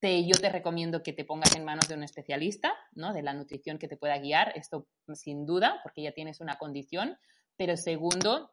[0.00, 3.12] te, yo te recomiendo que te pongas en manos de un especialista, ¿no?
[3.12, 7.18] De la nutrición que te pueda guiar, esto sin duda, porque ya tienes una condición,
[7.56, 8.50] pero segundo,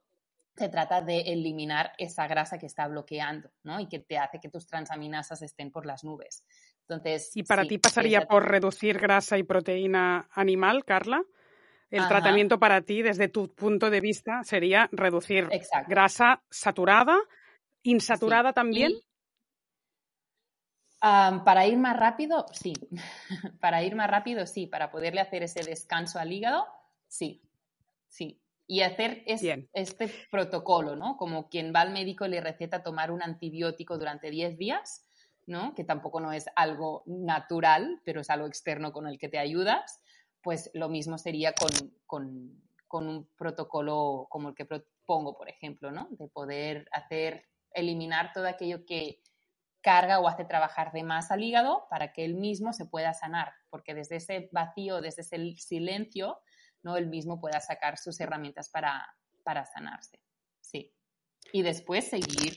[0.56, 3.80] se trata de eliminar esa grasa que está bloqueando, ¿no?
[3.80, 6.46] Y que te hace que tus transaminasas estén por las nubes.
[6.82, 11.24] Entonces, ¿y para ti pasaría por reducir grasa y proteína animal, Carla?
[11.90, 15.50] El tratamiento para ti, desde tu punto de vista, sería reducir
[15.88, 17.18] grasa saturada,
[17.82, 18.92] insaturada también.
[21.00, 22.74] para ir más rápido, sí.
[23.60, 24.68] para ir más rápido, sí.
[24.68, 26.68] Para poderle hacer ese descanso al hígado,
[27.08, 27.42] sí.
[28.08, 28.40] Sí.
[28.72, 31.18] Y hacer este protocolo, ¿no?
[31.18, 35.08] Como quien va al médico y le receta tomar un antibiótico durante 10 días,
[35.48, 35.74] ¿no?
[35.74, 40.04] Que tampoco no es algo natural, pero es algo externo con el que te ayudas
[40.42, 41.54] pues lo mismo sería
[42.08, 42.28] con,
[42.92, 46.08] un protocolo como el que propongo, por ejemplo, ¿no?
[46.12, 49.22] De poder hacer, eliminar todo aquello que
[49.82, 53.54] carga o hace trabajar de más al hígado para que él mismo se pueda sanar,
[53.70, 56.40] porque desde ese vacío, desde ese silencio,
[56.84, 56.98] ¿no?
[56.98, 59.06] Él mismo pueda sacar sus herramientas para,
[59.44, 60.20] para sanarse.
[60.62, 60.94] Sí.
[61.52, 62.54] Y después seguir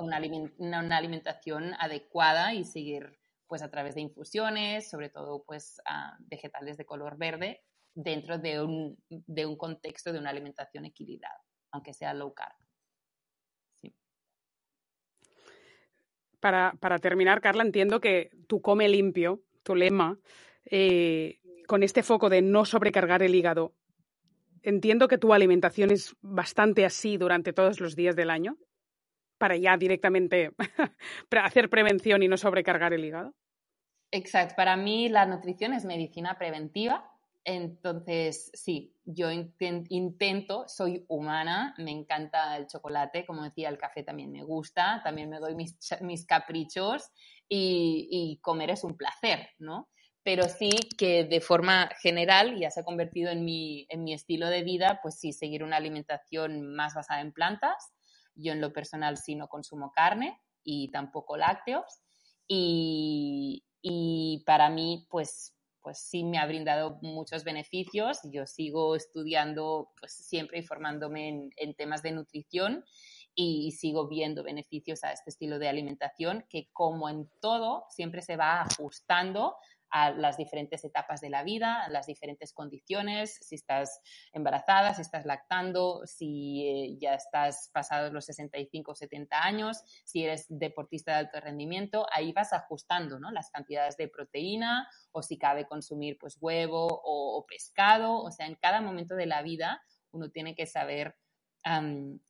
[0.00, 0.20] una,
[0.58, 5.80] una alimentación adecuada y seguir pues a través de infusiones, sobre todo pues
[6.20, 7.64] vegetales de color verde,
[7.94, 11.42] dentro de un, de un contexto de una alimentación equilibrada,
[11.72, 12.54] aunque sea low carb.
[16.40, 20.16] Para, terminar, Carla, entiendo que tú come limpio, tu lema,
[20.66, 21.37] eh,
[21.68, 23.74] con este foco de no sobrecargar el hígado,
[24.62, 28.56] entiendo que tu alimentación es bastante así durante todos los días del año
[29.36, 30.50] para ya directamente
[31.30, 33.34] hacer prevención y no sobrecargar el hígado?
[34.10, 37.12] Exacto, para mí la nutrición es medicina preventiva,
[37.44, 44.32] entonces sí, yo intento, soy humana, me encanta el chocolate, como decía, el café también
[44.32, 47.10] me gusta, también me doy mis, caprichos
[47.46, 49.90] y, comer es un placer, ¿no?
[50.22, 54.48] Pero sí que de forma general ya se ha convertido en mi, en mi, estilo
[54.48, 57.92] de vida, pues sí, seguir una alimentación más basada en plantas,
[58.38, 62.00] yo en lo personal sí no consumo carne y tampoco lácteos.
[62.46, 63.64] Y,
[64.46, 68.20] para mí, pues, pues sí me ha brindado muchos beneficios.
[68.24, 72.84] Yo sigo estudiando pues siempre y formándome en, temas de nutrición
[73.34, 78.36] y, sigo viendo beneficios a este estilo de alimentación que como en todo siempre se
[78.36, 79.56] va ajustando
[79.90, 84.00] a las diferentes etapas de la vida, a las diferentes condiciones, si estás
[84.32, 90.24] embarazada, si estás lactando, si eh, ya estás pasados los 65 o 70 años, si
[90.24, 93.30] eres deportista de alto rendimiento, ahí vas ajustando ¿no?
[93.30, 98.56] las cantidades de proteína o si cabe consumir pues huevo o, pescado, o sea, en
[98.56, 101.16] cada momento de la vida uno tiene que saber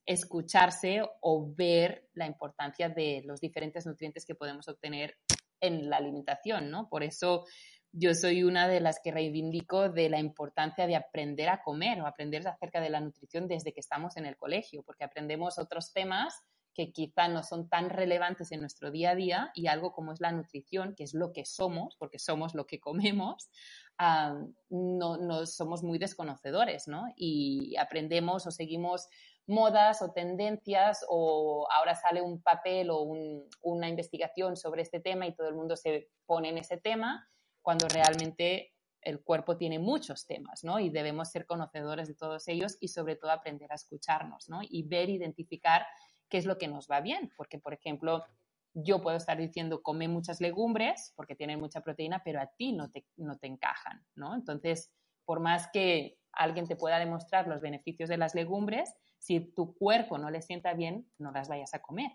[0.05, 5.17] escucharse o ver la importancia de los diferentes nutrientes que podemos obtener
[5.61, 6.89] en la alimentación, ¿no?
[6.89, 7.45] Por eso
[7.91, 12.07] yo soy una de las que reivindico de la importancia de aprender a comer o
[12.07, 16.35] aprender acerca de la nutrición desde que estamos en el colegio, porque aprendemos otros temas
[16.73, 20.21] que quizá no son tan relevantes en nuestro día a día y algo como es
[20.21, 23.49] la nutrición, que es lo que somos, porque somos lo que comemos,
[24.69, 27.05] no, no, somos muy desconocedores, ¿no?
[27.17, 29.09] Y aprendemos o seguimos
[29.49, 33.01] modas o tendencias o ahora sale un papel o
[33.61, 37.27] una investigación sobre este tema y todo el mundo se pone en ese tema,
[37.61, 40.79] cuando realmente el cuerpo tiene muchos temas, ¿no?
[40.79, 44.59] Y debemos ser conocedores de todos ellos y sobre todo aprender a escucharnos, ¿no?
[44.61, 45.85] Y ver, identificar
[46.29, 48.23] qué es lo que nos va bien, porque, por ejemplo,
[48.73, 52.91] yo puedo estar diciendo come muchas legumbres porque tienen mucha proteína, pero a ti no
[52.91, 54.35] te, no te encajan, ¿no?
[54.35, 54.91] Entonces,
[55.25, 60.17] por más que alguien te pueda demostrar los beneficios de las legumbres, si tu cuerpo
[60.17, 62.11] no le sienta bien, no las vayas a comer.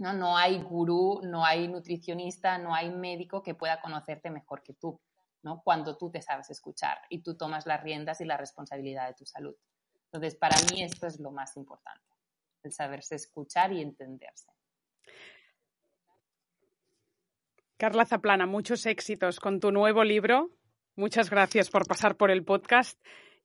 [0.00, 0.14] ¿no?
[0.14, 4.98] no hay gurú, no hay nutricionista, no hay médico que pueda conocerte mejor que tú,
[5.42, 5.60] ¿no?
[5.62, 9.26] cuando tú te sabes escuchar y tú tomas las riendas y la responsabilidad de tu
[9.26, 9.54] salud.
[10.06, 12.08] Entonces, para mí esto es lo más importante,
[12.62, 14.50] el saberse escuchar y entenderse.
[17.76, 20.50] Carla Zaplana, muchos éxitos con tu nuevo libro.
[20.96, 22.98] Muchas gracias por pasar por el podcast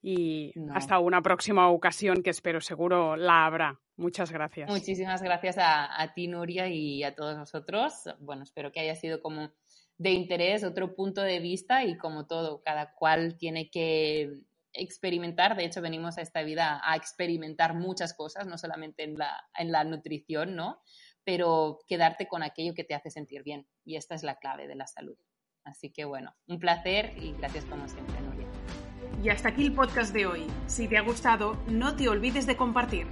[0.07, 3.81] y hasta una próxima ocasión que espero seguro la habrá.
[3.95, 4.69] Muchas gracias.
[4.69, 8.03] Muchísimas gracias a, ti, Nuria, y a todos nosotros.
[8.19, 9.49] Bueno, espero que haya sido como
[9.97, 14.41] de interés, otro punto de vista y como todo, cada cual tiene que
[14.73, 15.55] experimentar.
[15.55, 19.71] De hecho, venimos a esta vida a experimentar muchas cosas, no solamente en la, en
[19.71, 20.83] la nutrición, ¿no?
[21.23, 23.65] Pero quedarte con aquello que te hace sentir bien.
[23.83, 25.17] Y esta es la clave de la salud.
[25.63, 28.34] Así que bueno, un placer y gracias como siempre, Nuria.
[29.25, 30.45] Y hasta aquí el podcast de hoy.
[30.67, 33.07] Si te ha gustado, no te olvides de compartir.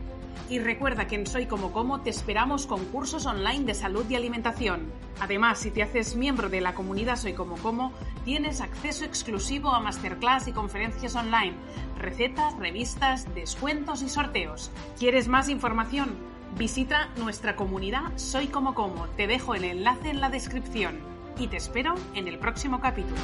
[0.47, 4.13] Y recuerda que en Soy Como Como te esperamos con cursos online de salud y
[4.13, 4.91] alimentación.
[5.19, 7.93] Además, si te haces miembro de la comunidad Soy Como Como,
[8.25, 11.55] tienes acceso exclusivo a masterclass y conferencias online,
[11.97, 14.69] recetas, revistas, descuentos y sorteos.
[14.99, 16.15] ¿Quieres más información?
[16.59, 19.07] Visita nuestra comunidad Soy Como Como.
[19.17, 20.99] Te dejo el enlace en la descripción.
[21.39, 23.17] Y te espero en el próximo capítulo.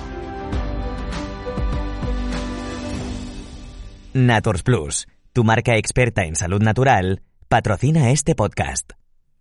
[4.27, 8.98] Nators Plus, tu marca experta en salud natural, patrocina este podcast.